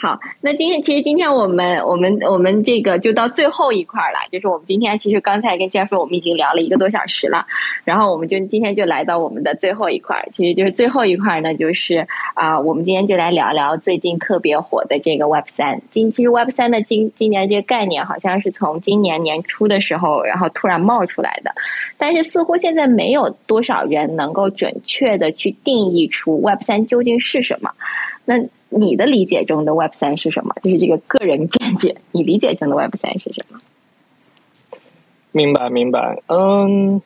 [0.00, 7.46] 好，那今天其实今天我们我们我们这个就到最后一块了，就是我们今天其实刚才跟 Jeff 我们已经聊了一个多小时了，
[7.82, 15.82] 然后我们就今天就来到我们的最后一块，其实就是最后一块呢，就是啊，我们今天就来聊聊最近特别火的这个 Web 三。
[15.90, 21.52] 今其实 Web 三的今今年这个概念好像是从今年年初的时候，然后突然冒出来的，
[21.96, 27.72] 但是似乎现在没有多少人能够准确的去定义出 Web 三究竟是什么。
[28.24, 30.54] 那你的理解中的 Web 三是什么？
[30.62, 31.96] 就是这个个人见解。
[32.12, 33.58] 你理解中的 Web 三是什么？
[35.32, 36.22] 明白，明白。
[36.26, 37.00] 嗯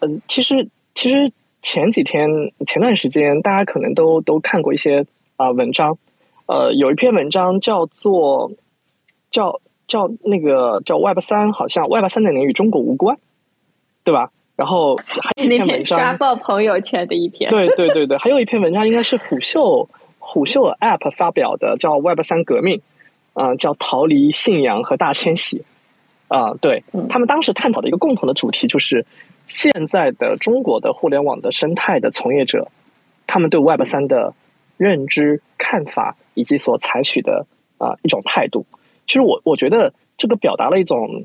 [0.00, 2.28] 嗯，其实其实前几天
[2.66, 5.04] 前段时间，大家可能都都看过一些
[5.36, 5.98] 啊文章。
[6.46, 8.52] 呃，有一篇文章叫做
[9.30, 13.18] 叫叫那个叫 Web 三，好像 Web 三点零与中国无关，
[14.04, 14.30] 对吧？
[14.56, 17.50] 然后还有一篇文章刷爆朋友圈的一篇。
[17.50, 19.88] 对对对对，还有一篇文章应该是虎嗅。
[20.30, 22.82] 虎嗅 App 发表的叫 Web 三革命，
[23.32, 25.64] 嗯，叫逃离信仰和大迁徙，
[26.28, 29.06] 啊，对他们当时探讨的一个共同的主题就是
[29.46, 32.68] 现在的中国的互联网的生态的从业者，
[33.26, 34.34] 他们对 Web 三的
[34.76, 37.46] 认知、看法以及所采取的
[37.78, 38.66] 啊一种态度。
[39.06, 41.24] 其实我我觉得这个表达了一种，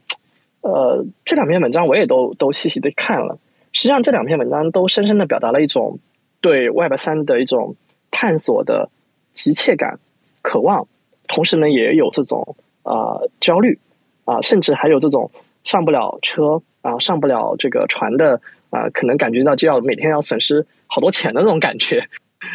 [0.62, 3.38] 呃，这两篇文章我也都都细细的看了，
[3.74, 6.00] 实际上这两篇文章都深深的表达了一种
[6.40, 7.76] 对 Web 三的一种。
[8.14, 8.90] 探索的
[9.34, 10.00] 急切感、
[10.44, 10.88] 渴望，
[11.28, 13.80] 同时呢，也有这种啊焦虑
[14.24, 15.32] 啊，甚至还有这种
[15.64, 18.40] 上不了车啊、上不了这个船的
[18.70, 22.08] 啊，可能感觉到就要每天要损失好多钱的这种感觉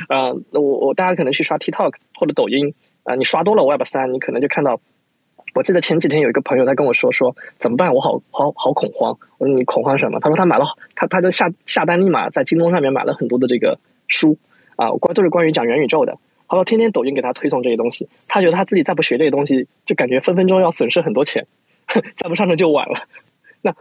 [0.08, 0.32] 啊。
[0.52, 4.80] 我我大家可能去刷 TikTok 或者抖音啊，你刷多了 Web 三，你可能就看到。
[5.54, 7.92] 我记得前几天有一个朋友他跟我说说怎么办？
[7.92, 9.18] 我好好好恐慌。
[9.38, 10.20] 我说你恐慌什么？
[10.20, 14.36] 他说他买了他他就下下单立马在京东上面买了很多的这个书。
[14.78, 16.16] 啊，关都是关于讲元宇宙的。
[16.46, 21.44] 好了，天天抖音给他推送这些东西，他觉得他自己再不学这些东西，就感觉分分钟要损失很多钱，
[22.16, 23.02] 再不上车就晚了。
[23.60, 23.74] 那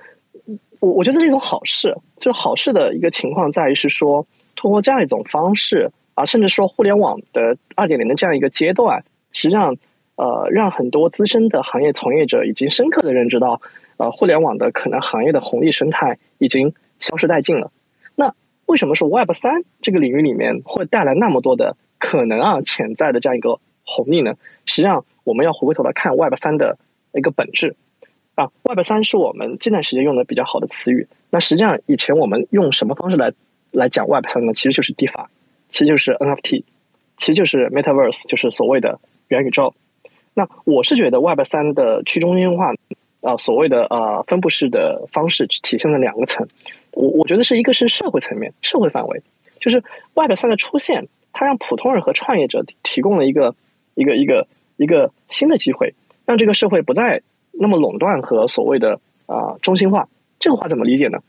[0.79, 4.25] 我我觉得这是一种好事，就是好事的一个情况在于是说，
[4.55, 9.77] 通过这样一种方式啊，甚至说互联网的二点零的这样一个阶段，实际上
[10.15, 13.61] 呃，让很多资深的行业从业者已经深刻的认知到，
[13.97, 17.71] 呃，互联网的可能行业的红利生态已经消失殆尽了。
[18.15, 18.33] 那
[18.67, 24.35] 为什么说 Web 三这个领域里面会带来那么多的可能啊潜在的这样一个红利呢？
[24.65, 26.77] 实际上，我们要回过头来看 Web 三的
[27.13, 27.75] 一个本质
[28.35, 28.51] 啊。
[28.63, 31.07] Web 三是我们这段时间用的比较好的词语。
[31.29, 33.31] 那实际上，以前我们用什么方式来
[33.71, 34.53] 来讲 Web 三呢？
[34.53, 35.25] 其实就是 DeFi，
[35.71, 36.63] 其实就是 NFT
[37.15, 38.99] 其实就是 Metaverse，就是所谓的
[39.29, 39.73] 元宇宙。
[40.33, 42.73] 那我是觉得 Web 三的去中心化，
[43.21, 46.45] 呃，所谓的呃分布式的方式体现了两个层。
[46.91, 49.21] 我我觉得是一个是社会层面、社会范围，
[49.59, 49.83] 就是
[50.13, 53.55] Web 三的出现，它让普通人和创业者提供了一个
[53.95, 55.93] 一个一个一个新的机会，
[56.25, 57.21] 让这个社会不再
[57.51, 60.07] 那么垄断和所谓的啊中心化。
[60.39, 61.19] 这个话怎么理解呢？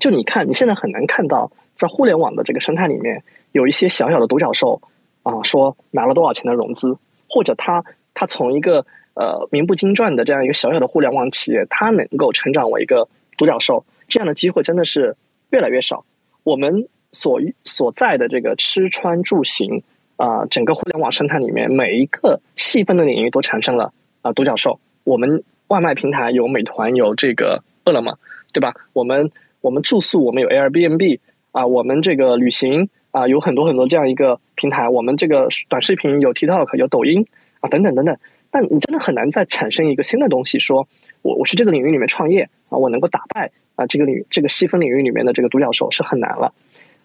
[0.00, 3.22] 就你看，你现在很难看到在互联网的这个生态里面
[3.52, 4.80] 有一些小小的独角兽
[5.22, 6.96] 啊，说拿了多少钱的融资，
[7.28, 7.84] 或者他。
[8.14, 8.84] 他从一个
[9.14, 15.14] 呃名不经传的这样一个小小的互联网企业，他能够成长为一个独角兽，这样的机会真的是
[15.50, 16.04] 越来越少。
[16.42, 19.82] 我们所所在的这个吃穿住行
[20.16, 23.92] 啊，整个互联网生态里面，每一个细分的领域都产生了
[24.22, 24.80] 啊独角兽。
[25.04, 28.18] 我们外卖平台有美团，有这个饿了么，
[28.52, 28.74] 对吧？
[28.92, 29.30] 我们
[29.60, 31.20] 我们住宿，我们有 Airbnb
[31.52, 34.88] 啊，我们这个旅行啊，有很多很多这样一个平台。
[34.88, 37.24] 我们这个短视频有 TikTok，有抖音。
[37.60, 38.16] 啊，等等等等，
[38.52, 40.86] 但你真的很难再产生一个新的东西，说
[41.22, 46.52] 我我去这个领域里面创业啊，我能够打败啊这个领这个细分领域里面的这个独角兽是很难了。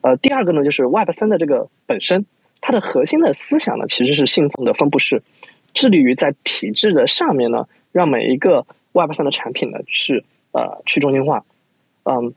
[0.02, 2.26] 呃，第二个呢，就是 Web 三的这个本身，
[2.62, 5.24] 它的核心的思想呢，其实是信奉的分布式，
[5.74, 11.46] 致力于在体制的上面呢，让每一个 Web 三的产品呢是呃去中心化。
[12.04, 12.34] 嗯，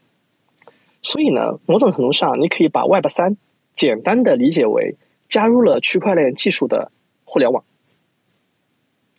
[1.02, 3.36] 所以呢，某种程度上，你可以把 Web 三
[3.74, 4.96] 简单的理解为
[5.28, 6.92] 加入了区块链技术的
[7.24, 7.64] 互联网。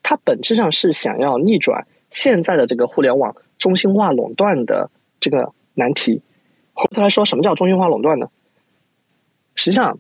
[0.04, 4.90] 它本质上是想要逆转现在的这个互联网中心化垄断的
[5.20, 6.22] 这个难题。
[6.74, 8.30] 回头来说，什么叫中心化垄断呢？
[9.56, 10.00] 实际上，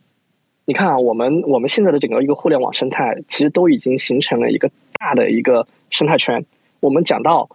[0.65, 6.45] 你看啊，我们我们现在的整个一个互联网生态，其实都已经形成了一个大的一个生态圈。
[6.79, 7.49] 我们讲到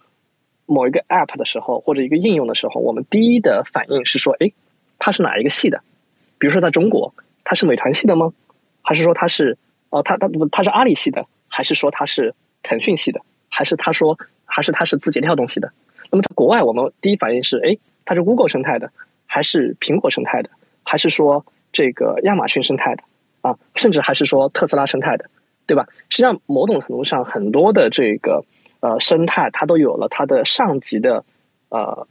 [0.67, 4.53] 某一个 App 的时候，或者一个应用的时候，我们第一的反应是说，哎，
[4.99, 5.83] 它是哪一个系的？
[6.39, 8.33] 比如说在中国，它是美团系的吗？
[8.83, 9.57] 还是说它是
[9.91, 11.25] 哦，它它它是阿里系的？
[11.49, 12.35] 还是说它是？
[12.65, 14.17] 腾讯系的，还是他说，
[14.55, 15.73] 还是它是字节跳动系的？
[16.11, 18.91] 那么在国外，我们第一反应是，哎，它是 Google 生态的，
[19.27, 20.51] 还是苹果生态的，
[20.83, 23.03] 还是说这个亚马逊生态的
[23.41, 23.57] 啊？
[23.75, 25.31] 甚至还是说特斯拉生态的，
[25.67, 25.87] 对吧？
[26.11, 28.45] 实际上，某种程度上，很多的这个
[28.81, 31.25] 呃生态，它都有了它的上级的
[31.71, 32.07] 呃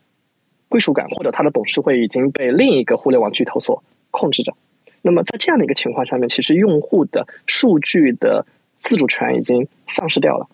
[0.67, 4.51] 归属感，或者它的董事会已经被另一个互联网巨头所控制着。
[5.03, 8.45] 那么在这样的一个情况下面，其实用户的数据的。
[8.83, 10.47] 自主权已经丧失掉了，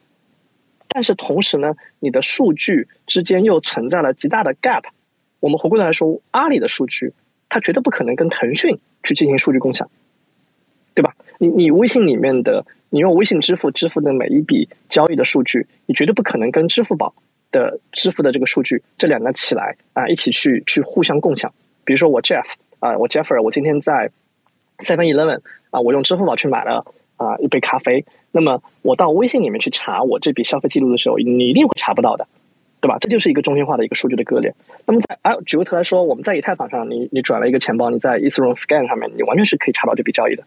[0.89, 4.83] 但是同时呢，你的数据之间又存在了极大的 gap。
[5.39, 7.13] 我们回过头来说，阿里的数据，
[7.49, 9.89] 它绝对不可能跟腾讯去进行数据共享，
[10.95, 11.15] 对吧？
[11.37, 17.13] 你你微信里面的，你用微信支付支付的每一笔交易的数据，你绝对不可能跟支付宝
[17.51, 21.53] 的支付的这个数据，这两个起来啊，一起去去互相共享。
[21.85, 24.09] 比如说我 Jeff 啊，我 Jeffer，我今天在
[24.79, 26.83] Seven Eleven 啊，我用支付宝去买了。
[27.17, 28.05] 啊，一杯咖啡。
[28.31, 32.27] 那么我到微信里面去查我这笔消费记录的时候，你一定会查不到的，
[32.79, 32.97] 对吧？
[32.99, 34.53] 这就是一个中心化的一个数据的割裂。
[34.85, 40.43] 那么在啊，举个头来说，我们在以太坊上，你你转了一个钱包，你在 Ethereum Scan 上面，你完全是可以查到这笔交易的。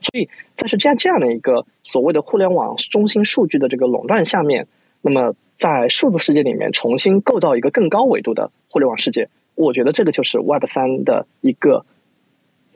[0.00, 4.66] 所以在是这样这样的一个所谓的互联网中心数据的这个垄断下面，
[5.02, 11.84] 那么在数字世界里面重新构造一个更高维度的互联网世界，我觉得这个就是 Web 三的一个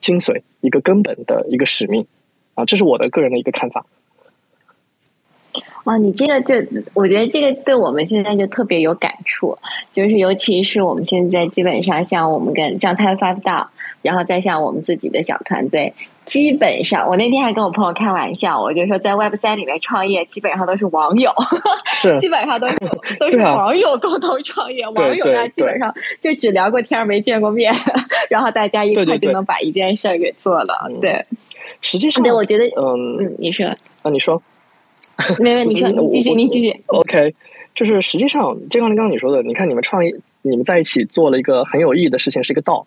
[0.01, 2.07] 精髓，一个根本的一个使命。
[2.55, 3.84] 啊，这是我的个人的一个看法。
[5.84, 6.55] 哇，你这个就，
[6.94, 9.59] 我觉得这个对我们现在就特别有感触，
[9.90, 15.92] 就是尤其是我们现在基本上像我们跟像 Type Five 到，然后再像我们自己的小团队，
[16.24, 21.32] 基本上我那天还跟我朋友开玩笑，我就说在 Web 三里面创业，基本上都是网友，
[21.86, 22.78] 是基本上都是
[23.18, 27.74] 都是网友共同创业，网友呢基本上就只聊过天没见过面，
[28.30, 31.26] 然后大家一块就能把一件事给做了，对。
[31.83, 33.66] 实际上，对，我觉得，嗯，你说，
[34.03, 34.41] 啊，你说，
[35.39, 36.80] 没问题，你说， 你继续，你继续。
[36.87, 37.35] OK，
[37.74, 42.86] 就是实际上，就像刚刚你说的，你看你们创业，你们在一起做了一个很有意义的事情，是一个道。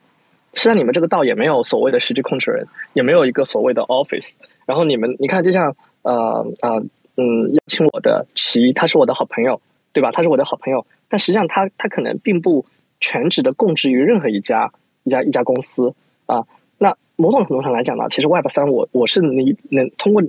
[0.54, 4.32] 实际上，你们这个道也没有所谓的实际控制人，也没有一个所谓的 office。
[4.66, 6.82] 然后你们，你看，就像呃呃
[7.18, 9.60] 嗯，邀请我的齐，他是我的好朋友，
[9.92, 10.12] 对吧？
[10.12, 12.66] 他是我的好朋友，但实际上他他可能并不
[13.02, 14.72] 全职的供职于任何一家
[15.04, 15.94] 一家一家公司
[16.26, 16.46] 啊。
[16.78, 19.34] 那某种程度上来讲呢，其实 Web 三我我是能
[19.70, 20.22] 能通过，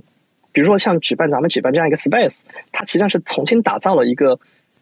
[0.53, 2.39] 比如说像举办咱们举办这样一个 Space，
[2.71, 4.39] 它实际上是重新打造了一个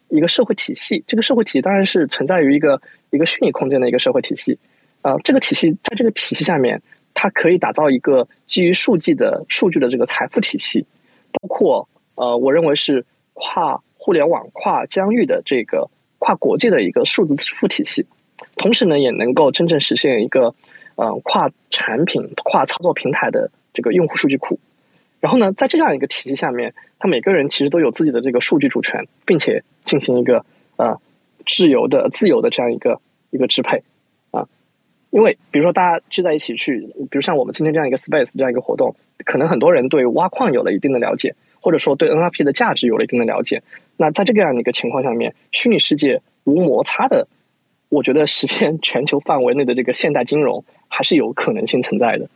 [0.08, 1.02] 一个社会体系。
[1.06, 2.80] 这个社会体系当然是存在于一个
[3.10, 4.56] 一个虚拟空间的一个社会体系。
[5.02, 6.80] 啊，这个体系在这个体系下面，
[7.14, 10.86] 它可以打造一个基于数据的数据的这个财富体系，
[11.32, 15.88] 包括呃，我认为是跨互联网、跨疆域的这个
[16.18, 18.06] 跨国际的一个数字支付体系，
[18.56, 20.54] 同时呢，也能够真正实现一个。
[20.96, 24.58] 嗯，跨产品、跨操作平台的这个用户数据库。
[25.20, 30.44] 然后呢，在这样一个体系下面，他每个人其实都有自己的这个数据主权，并且进行一个
[30.76, 31.00] 呃
[31.46, 33.00] 自由的、自由的这样一个
[33.30, 33.82] 一个支配
[34.30, 34.46] 啊。
[35.10, 38.94] 因为比如说大家聚在一起去，比如像我们今天这样一个 space 这样一个活动，
[39.24, 43.62] 可能很多人对挖矿有了一定的了解，或者说对 NFT 的价值有了一定的了解。
[43.96, 47.26] 那在这个样的一个情况下面，虚拟世界无摩擦的，
[47.88, 52.28] 我觉得实现 全球范围内的这个现代金融还是有可能性存在的。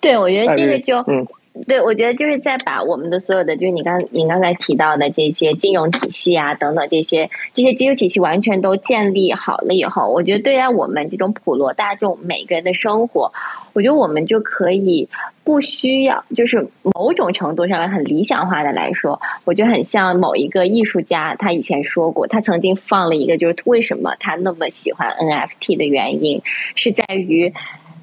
[0.00, 1.26] 对，我觉得这个就，嗯，
[1.66, 13.32] 对，我觉得就是在把我们的所有的，就是你刚您刚才提到的这些金融体系啊等等这些这些基础体系完全都建立好了以后，我觉得对待我们这种普罗大众每个人的生活，
[13.78, 15.08] 我觉得我们就可以
[15.44, 26.42] 不需要，就是某种程度上很理想化的来说，我觉得很像某一个艺术家，他以前说过，他曾经放了一个，就是为什么他那么喜欢 NFT 的原因，
[26.74, 27.52] 是在于。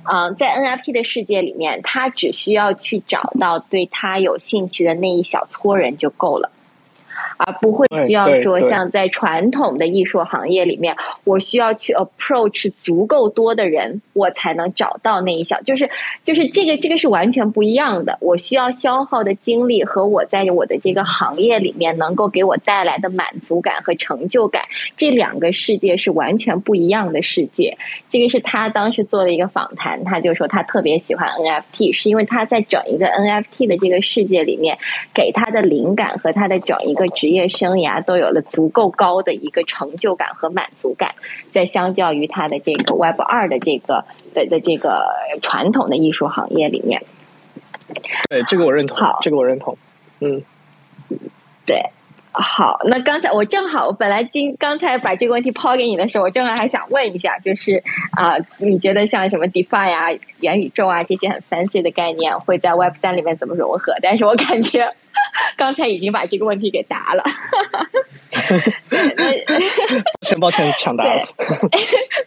[0.07, 6.51] 嗯，在 NFT 的世界里面，他只需要去找到对他有兴趣的那一小撮人就够了。
[7.37, 15.89] 而不会需要说像在传统的艺术行业里面，我需要去 approach 足够多的人，我才能找到那一小，就是
[16.23, 18.17] 就是这个这个是完全不一样的。
[18.21, 24.63] 我需要消耗的精力和我在我的这个行业里面能够给我带来的满足感和成就感，
[24.95, 27.77] 这两个世界是完全不一样的世界。
[28.09, 34.77] 这个是他当时做了一个访谈，他就说他特别喜欢 NFT，是因为他在整一个 NFT 的这个世界里面，
[35.13, 37.05] 给他的灵感和他的整一个。
[37.25, 41.15] 职业生涯都有了足够高的一个成就感和满足感，
[41.51, 45.03] 在相较于他的这个 Web 二的这个的的这个
[45.41, 47.01] 传统的艺术行业里面，
[48.29, 49.75] 对这个我认同，这个我认同，
[50.19, 50.43] 嗯，
[51.65, 51.89] 对，
[52.31, 60.11] 好，那刚才我正好，我本来今刚才把这个问题抛给你的时候，我正好还想问一下，就是啊，你觉得像什么 DeFi 啊、
[60.41, 63.95] 元宇宙啊这些很 fancy 的概念，会在 Web 三里面怎么融合？
[64.03, 64.93] 但是我感觉。
[65.57, 67.23] 刚才已经把这个问题给答了，
[68.31, 71.23] 抱歉抱歉抢答了，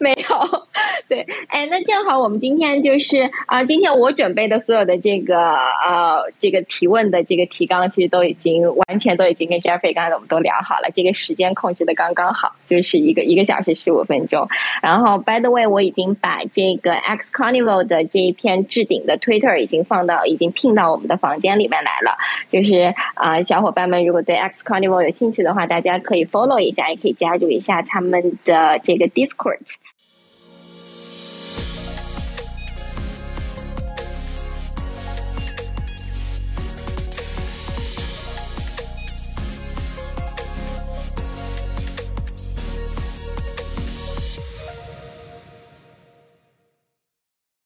[0.01, 0.67] 没有，
[1.09, 14.49] 对，哎，那正好我们今天就是啊，今天我准备的所有的这个呃这个提问的这个提纲，其实都已经完全都已经跟 Jeffrey 刚才我们都聊好了，这个时间控制的刚刚好，就是一个一个小时十五分钟。
[14.83, 22.17] 然后 By the way，我已经把这个 X Carnival 的这一篇置顶的 Twitter 已经放到已经拼到我们的房间里面来了，
[22.49, 22.95] 就是。
[23.15, 29.59] 啊，小伙伴们，如果对 X Carnival 有兴趣的话，大家可以 follow 一下，也可以加入一下他们的这个 Discord。